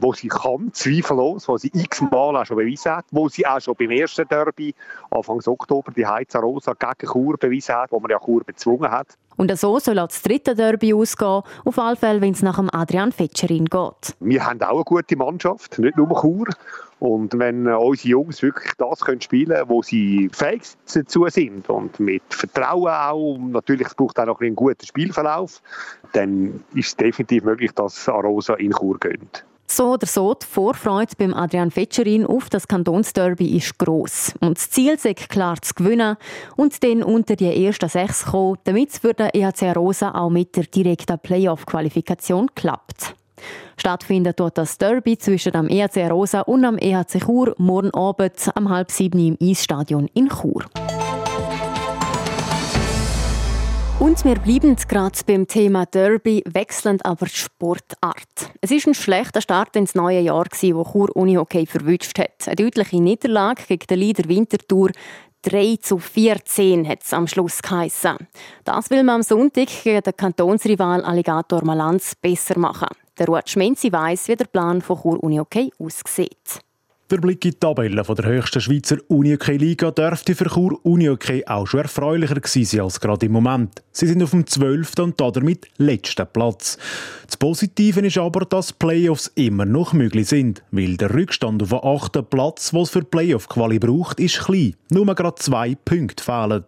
was 0.00 0.18
sie 0.18 0.28
kann, 0.28 0.70
zweifellos, 0.74 1.48
was 1.48 1.62
sie 1.62 1.70
x-mal 1.72 2.36
auch 2.36 2.44
schon 2.44 2.58
bewiesen 2.58 2.92
hat, 2.92 3.06
wo 3.10 3.28
sie 3.28 3.46
auch 3.46 3.60
schon 3.60 3.76
beim 3.76 3.90
ersten 3.90 4.28
Derby 4.28 4.74
Anfang 5.10 5.40
Oktober 5.46 5.90
die 5.90 6.06
Heizer 6.06 6.40
Rosa 6.40 6.74
gegen 6.74 7.10
Chur 7.10 7.38
bewiesen 7.38 7.74
hat, 7.74 7.90
wo 7.90 7.98
man 7.98 8.10
ja 8.10 8.18
Chur 8.18 8.44
bezwungen 8.44 8.90
hat. 8.90 9.16
Und 9.38 9.56
so 9.56 9.78
soll 9.78 9.98
auch 10.00 10.08
das 10.08 10.20
dritte 10.20 10.54
Derby 10.54 10.92
ausgehen, 10.92 11.42
auf 11.64 11.78
alle 11.78 11.96
Fälle, 11.96 12.20
wenn 12.20 12.32
es 12.32 12.42
nach 12.42 12.56
dem 12.56 12.68
Adrian 12.72 13.12
Fetscherin 13.12 13.66
geht. 13.66 14.16
Wir 14.18 14.44
haben 14.44 14.60
auch 14.62 14.74
eine 14.74 14.84
gute 14.84 15.16
Mannschaft, 15.16 15.78
nicht 15.78 15.96
nur 15.96 16.08
Chur. 16.20 16.48
Und 16.98 17.38
wenn 17.38 17.66
äh, 17.66 17.74
unsere 17.74 18.08
Jungs 18.08 18.42
wirklich 18.42 18.72
das 18.76 19.00
können 19.00 19.20
spielen 19.20 19.54
können, 19.54 19.68
wo 19.68 19.82
sie 19.82 20.28
fähig 20.32 20.62
dazu 20.92 21.26
sind 21.28 21.68
und 21.70 22.00
mit 22.00 22.22
Vertrauen 22.30 22.92
auch, 22.92 23.38
natürlich 23.38 23.86
es 23.86 23.94
braucht 23.94 24.18
auch 24.18 24.26
noch 24.26 24.40
einen 24.40 24.56
guten 24.56 24.84
Spielverlauf, 24.84 25.62
dann 26.12 26.64
ist 26.74 26.88
es 26.88 26.96
definitiv 26.96 27.44
möglich, 27.44 27.70
dass 27.72 28.08
Arosa 28.08 28.54
in 28.54 28.72
Chur 28.72 28.98
geht. 28.98 29.44
So 29.70 29.92
oder 29.92 30.06
so, 30.06 30.32
die 30.32 30.46
Vorfreude 30.46 31.12
beim 31.18 31.34
Adrian 31.34 31.70
Fetscherin 31.70 32.24
auf 32.24 32.48
das 32.48 32.66
Kantonsderby 32.66 33.54
ist 33.54 33.78
gross. 33.78 34.32
Und 34.40 34.56
das 34.56 34.70
Ziel 34.70 34.94
ist 34.94 35.28
klar 35.28 35.60
zu 35.60 35.74
gewinnen 35.74 36.16
und 36.56 36.82
dann 36.82 37.02
unter 37.02 37.36
die 37.36 37.66
ersten 37.66 37.88
sechs 37.90 38.24
kommen, 38.24 38.56
damit 38.64 38.90
es 38.90 38.98
für 38.98 39.12
den 39.12 39.28
EHC 39.28 39.76
Rosa 39.76 40.12
auch 40.14 40.30
mit 40.30 40.56
der 40.56 40.64
direkten 40.64 41.18
Playoff-Qualifikation 41.18 42.48
klappt. 42.54 43.14
Stattfindet 43.76 44.40
dort 44.40 44.56
das 44.56 44.78
Derby 44.78 45.18
zwischen 45.18 45.52
dem 45.52 45.68
EHC 45.68 46.10
Rosa 46.10 46.40
und 46.40 46.62
dem 46.62 46.78
EHC 46.78 47.20
Chur 47.24 47.54
morgen 47.58 47.92
Abend 47.92 48.50
am 48.54 48.70
halb 48.70 48.90
sieben 48.90 49.18
im 49.18 49.36
Eisstadion 49.40 50.08
in 50.14 50.30
Chur. 50.30 50.64
Und 54.00 54.24
wir 54.24 54.36
bleiben 54.36 54.76
gerade 54.76 55.18
beim 55.26 55.48
Thema 55.48 55.84
Derby, 55.84 56.44
wechselnd 56.46 57.04
aber 57.04 57.26
Sportart. 57.26 58.52
Es 58.60 58.70
ist 58.70 58.86
ein 58.86 58.94
schlechter 58.94 59.40
Start 59.40 59.74
ins 59.74 59.96
neue 59.96 60.20
Jahr, 60.20 60.44
wo 60.44 60.84
Chur 60.84 61.16
Unihockey 61.16 61.66
verwünscht 61.66 62.16
hat. 62.16 62.46
Eine 62.46 62.54
deutliche 62.54 63.02
Niederlage 63.02 63.64
gegen 63.66 63.86
den 63.88 63.98
Leader 63.98 64.28
Winterthur. 64.28 64.92
3 65.42 65.78
zu 65.82 65.98
14 65.98 66.88
hat 66.88 67.02
es 67.02 67.12
am 67.12 67.26
Schluss 67.26 67.60
geheissen. 67.60 68.16
Das 68.62 68.88
will 68.90 69.02
man 69.02 69.16
am 69.16 69.22
Sonntag 69.22 69.66
gegen 69.82 70.02
den 70.02 70.16
Kantonsrival 70.16 71.04
Alligator 71.04 71.64
Malanz 71.64 72.14
besser 72.14 72.56
machen. 72.56 72.88
Der 73.18 73.26
Ruud 73.26 73.48
Schmenzi 73.48 73.90
weiss, 73.90 74.28
wie 74.28 74.36
der 74.36 74.46
Plan 74.46 74.80
von 74.80 75.00
Chur 75.00 75.20
Unihockey 75.24 75.72
aussieht. 75.80 76.60
Der 77.10 77.16
Blick 77.16 77.42
in 77.46 77.52
die 77.52 77.58
Tabelle 77.58 78.02
der 78.02 78.24
höchsten 78.26 78.60
Schweizer 78.60 78.98
Unihockey-Liga 79.08 79.92
dürfte 79.92 80.34
für 80.34 80.50
Chur 80.50 80.78
Unihockey 80.84 81.42
auch 81.46 81.66
schon 81.66 81.80
erfreulicher 81.80 82.34
gewesen 82.34 82.66
sein 82.66 82.80
als 82.82 83.00
gerade 83.00 83.24
im 83.24 83.32
Moment. 83.32 83.82
Sie 83.92 84.06
sind 84.06 84.22
auf 84.22 84.32
dem 84.32 84.46
12. 84.46 84.92
und 84.98 85.18
damit 85.18 85.68
letzten 85.78 86.26
Platz. 86.30 86.76
Das 87.26 87.38
Positive 87.38 88.00
ist 88.06 88.18
aber, 88.18 88.44
dass 88.44 88.74
Playoffs 88.74 89.32
immer 89.36 89.64
noch 89.64 89.94
möglich 89.94 90.28
sind, 90.28 90.62
weil 90.70 90.98
der 90.98 91.14
Rückstand 91.14 91.62
auf 91.62 91.70
den 91.70 91.82
8. 91.82 92.28
Platz, 92.28 92.74
was 92.74 92.90
für 92.90 93.02
Playoff-Quali 93.02 93.78
braucht, 93.78 94.20
ist 94.20 94.40
klein. 94.40 94.76
Nur 94.90 95.06
gerade 95.14 95.36
zwei 95.36 95.76
Punkte 95.76 96.22
fehlen. 96.22 96.64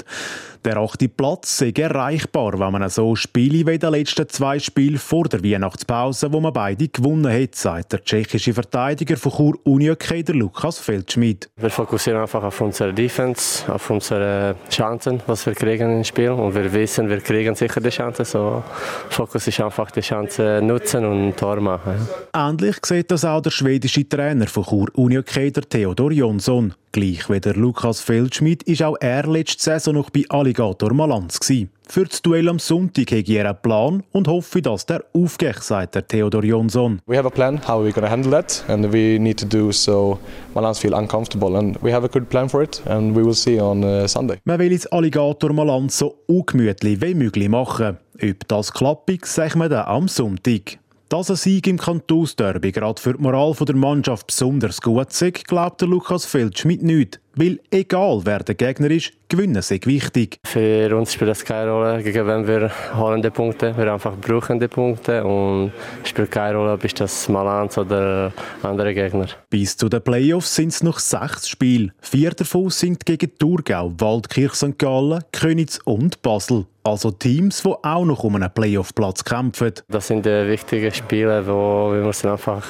Der 0.62 0.76
achte 0.76 1.08
Platz 1.08 1.56
sei 1.56 1.72
erreichbar, 1.74 2.58
wenn 2.60 2.72
man 2.72 2.86
so 2.90 3.16
spiele 3.16 3.66
wie 3.66 3.78
die 3.78 3.86
letzten 3.86 4.28
zwei 4.28 4.58
Spiele 4.58 4.98
vor 4.98 5.24
der 5.24 5.42
Weihnachtspause, 5.42 6.30
wo 6.34 6.38
man 6.38 6.52
beide 6.52 6.86
gewonnen 6.86 7.32
hat, 7.32 7.54
sagt 7.54 7.92
der 7.92 8.04
tschechische 8.04 8.52
Verteidiger 8.52 9.16
von 9.16 9.32
Chur 9.32 9.58
Unihockey, 9.64 10.22
der 10.22 10.34
Lukas 10.34 10.78
Feldschmidt. 10.78 11.48
Wir 11.56 11.70
fokussieren 11.70 12.20
einfach 12.20 12.42
auf 12.42 12.60
unsere 12.60 12.92
Defense, 12.92 13.72
auf 13.72 13.88
unsere 13.88 14.54
Chancen, 14.68 15.22
was 15.26 15.46
wir 15.46 15.54
kriegen 15.54 15.96
im 15.96 16.04
Spiel 16.04 16.32
und 16.32 16.54
wir 16.54 16.70
wissen, 16.74 17.08
wir 17.08 17.20
kriegen 17.20 17.54
sicher 17.54 17.80
die 17.80 17.88
Chancen. 17.88 18.26
So 18.26 18.62
Fokus 19.08 19.46
ist 19.46 19.60
einfach 19.60 19.90
die 19.92 20.02
Chance 20.02 20.60
nutzen 20.62 21.06
und 21.06 21.38
Tor 21.38 21.58
machen. 21.60 22.06
Ähnlich 22.34 22.76
sieht 22.84 23.10
das 23.10 23.24
auch 23.24 23.40
der 23.40 23.50
schwedische 23.50 24.06
Trainer 24.06 24.46
von 24.46 24.64
Chur 24.64 24.88
Unihockey, 24.92 25.52
der 25.52 25.66
Theodor 25.66 26.12
Jonsson. 26.12 26.74
Gleich 26.92 27.30
wie 27.30 27.38
der 27.38 27.54
Lukas 27.54 28.00
Feldschmidt 28.00 28.64
ist 28.64 28.82
auch 28.82 28.96
er 28.98 29.24
letzte 29.24 29.62
Saison 29.62 29.94
noch 29.94 30.10
bei 30.10 30.24
Alligator 30.28 30.92
Malanz 30.92 31.38
gewesen. 31.38 31.70
Für 31.86 32.04
das 32.04 32.20
Duell 32.20 32.48
am 32.48 32.58
Sonntag 32.58 33.12
habe 33.12 33.32
er 33.32 33.48
einen 33.48 33.62
Plan 33.62 34.02
und 34.10 34.26
hoffe, 34.26 34.60
dass 34.60 34.86
der 34.86 35.04
aufgeht, 35.12 35.62
sagt 35.62 35.94
der 35.94 36.04
Theodor 36.04 36.42
Jonsson. 36.42 37.00
We 37.06 37.16
have 37.16 37.28
a 37.28 37.30
plan 37.30 37.60
how 37.60 37.80
we're 37.80 37.92
going 37.92 38.04
to 38.04 38.10
handle 38.10 38.32
that 38.32 38.64
and 38.66 38.92
we 38.92 39.18
need 39.20 39.38
to 39.38 39.46
do 39.46 39.70
so 39.70 40.18
Malanz 40.52 40.80
feel 40.80 40.94
uncomfortable 40.94 41.56
and 41.56 41.80
we 41.80 41.92
have 41.92 42.04
a 42.04 42.08
good 42.08 42.28
plan 42.28 42.48
for 42.48 42.60
it 42.60 42.82
and 42.86 43.14
we 43.14 43.24
will 43.24 43.34
see 43.34 43.60
on 43.60 43.84
uh, 43.84 44.08
Sunday. 44.08 44.38
Man 44.44 44.58
will 44.58 44.72
jetzt 44.72 44.92
Alligator 44.92 45.52
Malanz 45.52 45.96
so 45.96 46.16
ungemütlich 46.26 47.00
wie 47.00 47.14
möglich 47.14 47.48
machen. 47.48 47.98
Ob 48.20 48.48
das 48.48 48.72
klappt, 48.72 49.26
sagen 49.26 49.60
wir 49.60 49.68
dann 49.68 49.86
am 49.86 50.08
Sonntag. 50.08 50.80
Dass 51.10 51.28
ein 51.28 51.34
Sieg 51.34 51.66
im 51.66 51.76
Kantonsderby 51.76 52.70
gerade 52.70 53.02
für 53.02 53.14
die 53.14 53.20
Moral 53.20 53.52
der 53.52 53.74
Mannschaft 53.74 54.28
besonders 54.28 54.80
gut 54.80 55.08
ist, 55.08 55.44
glaubt 55.48 55.82
Lukas 55.82 56.24
Feldschmidt 56.24 56.84
nicht. 56.84 57.20
Weil 57.34 57.60
egal 57.70 58.20
wer 58.24 58.40
der 58.40 58.56
Gegner 58.56 58.90
ist, 58.90 59.12
gewinnen 59.28 59.62
sei 59.62 59.78
wichtig. 59.84 60.38
Für 60.44 60.96
uns 60.96 61.12
spielt 61.12 61.30
das 61.30 61.44
keine 61.44 61.70
Rolle, 61.70 62.02
gegen 62.02 62.26
wen 62.26 62.46
wir 62.46 62.70
holen 62.96 63.22
die 63.22 63.30
Punkte. 63.30 63.76
Wir 63.76 63.92
einfach 63.92 64.16
brauchen 64.16 64.58
die 64.58 64.66
Punkte 64.66 65.24
und 65.24 65.72
es 66.02 66.08
spielt 66.08 66.30
keine 66.30 66.58
Rolle, 66.58 66.72
ob 66.72 66.94
das 66.94 67.28
Malanz 67.28 67.78
oder 67.78 68.32
andere 68.62 68.92
Gegner. 68.94 69.26
Bis 69.48 69.76
zu 69.76 69.88
den 69.88 70.02
Playoffs 70.02 70.56
sind 70.56 70.68
es 70.68 70.82
noch 70.82 70.98
sechs 70.98 71.48
Spiele. 71.48 71.92
Vier 72.00 72.30
davon 72.30 72.70
sind 72.70 73.06
gegen 73.06 73.30
Thurgau, 73.38 73.92
Waldkirch 73.98 74.54
St. 74.54 74.78
Gallen, 74.78 75.22
Königs 75.32 75.78
und 75.84 76.22
Basel. 76.22 76.66
Also 76.82 77.10
Teams, 77.10 77.62
die 77.62 77.68
auch 77.68 78.04
noch 78.04 78.24
um 78.24 78.36
einen 78.36 78.50
Playoff-Platz 78.50 79.22
kämpfen. 79.22 79.74
Das 79.88 80.06
sind 80.08 80.24
die 80.24 80.48
wichtigen 80.48 80.92
Spiele, 80.92 81.46
wo 81.46 81.92
wir 81.92 82.02
müssen 82.02 82.30
einfach 82.30 82.64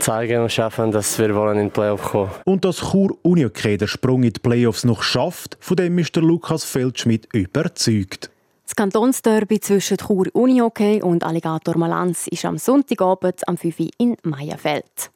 zeigen 0.00 0.42
und 0.42 0.52
schaffen, 0.52 0.92
dass 0.92 1.18
wir 1.18 1.34
wollen 1.34 1.58
in 1.58 1.66
die 1.66 1.72
Playoffs 1.72 2.04
kommen. 2.04 2.30
Und 2.44 2.64
dass 2.64 2.78
Chur 2.90 3.16
Unihockey 3.22 3.76
den 3.76 3.88
Sprung 3.88 4.22
in 4.22 4.32
die 4.32 4.40
Playoffs 4.40 4.84
noch 4.84 5.02
schafft, 5.02 5.56
von 5.60 5.76
dem 5.76 5.98
ist 5.98 6.14
der 6.16 6.22
Lukas 6.22 6.64
Feldschmidt 6.64 7.28
überzeugt. 7.32 8.30
Das 8.64 8.74
Kantonsderby 8.74 9.60
zwischen 9.60 9.96
Chur 9.96 10.26
Unihockey 10.32 11.00
und 11.02 11.22
Alligator 11.22 11.76
Malanz 11.78 12.26
ist 12.26 12.44
am 12.44 12.58
Sonntagabend 12.58 13.46
am 13.46 13.56
5 13.56 13.80
Uhr 13.80 13.88
in 13.98 14.16
Meierfeld. 14.22 15.10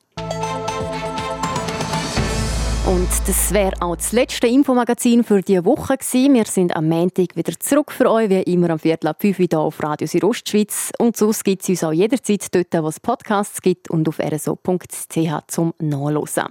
Und 2.91 3.09
das 3.29 3.53
wäre 3.55 3.81
auch 3.83 3.95
das 3.95 4.11
letzte 4.11 4.49
Infomagazin 4.49 5.23
für 5.23 5.43
diese 5.43 5.65
Woche 5.65 5.97
gewesen. 5.97 6.35
Wir 6.35 6.45
sind 6.45 6.75
am 6.75 6.89
Montag 6.89 7.37
wieder 7.37 7.53
zurück 7.61 7.93
für 7.93 8.11
euch, 8.11 8.29
wie 8.29 8.43
immer 8.43 8.71
am 8.71 8.81
Viertel 8.81 9.07
ab 9.07 9.19
5 9.21 9.39
Uhr 9.39 9.47
hier 9.49 9.61
auf 9.61 9.81
Radio 9.81 10.09
Südostschweiz. 10.09 10.91
Und 10.99 11.17
sonst 11.17 11.45
gibt 11.45 11.63
es 11.63 11.69
uns 11.69 11.85
auch 11.85 11.93
jederzeit 11.93 12.53
dort, 12.53 12.83
wo 12.83 12.89
es 12.89 12.99
Podcasts 12.99 13.63
gibt 13.63 13.91
und 13.91 14.09
auf 14.09 14.19
rso.ch 14.19 15.39
zum 15.47 15.73
Nachlesen. 15.79 16.47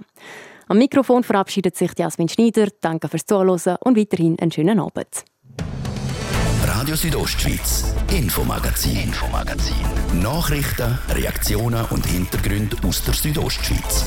Am 0.68 0.78
Mikrofon 0.78 1.24
verabschiedet 1.24 1.76
sich 1.76 1.90
Jasmin 1.98 2.30
Schneider. 2.30 2.68
Danke 2.80 3.10
fürs 3.10 3.26
Zuhören 3.26 3.76
und 3.80 3.98
weiterhin 3.98 4.38
einen 4.38 4.50
schönen 4.50 4.80
Abend. 4.80 5.26
Radio 6.64 6.96
Südostschweiz, 6.96 7.94
Infomagazin, 8.16 8.96
Infomagazin. 8.96 9.76
Nachrichten, 10.22 10.98
Reaktionen 11.10 11.84
und 11.90 12.06
Hintergründe 12.06 12.78
aus 12.82 13.04
der 13.04 13.12
Südostschweiz. 13.12 14.06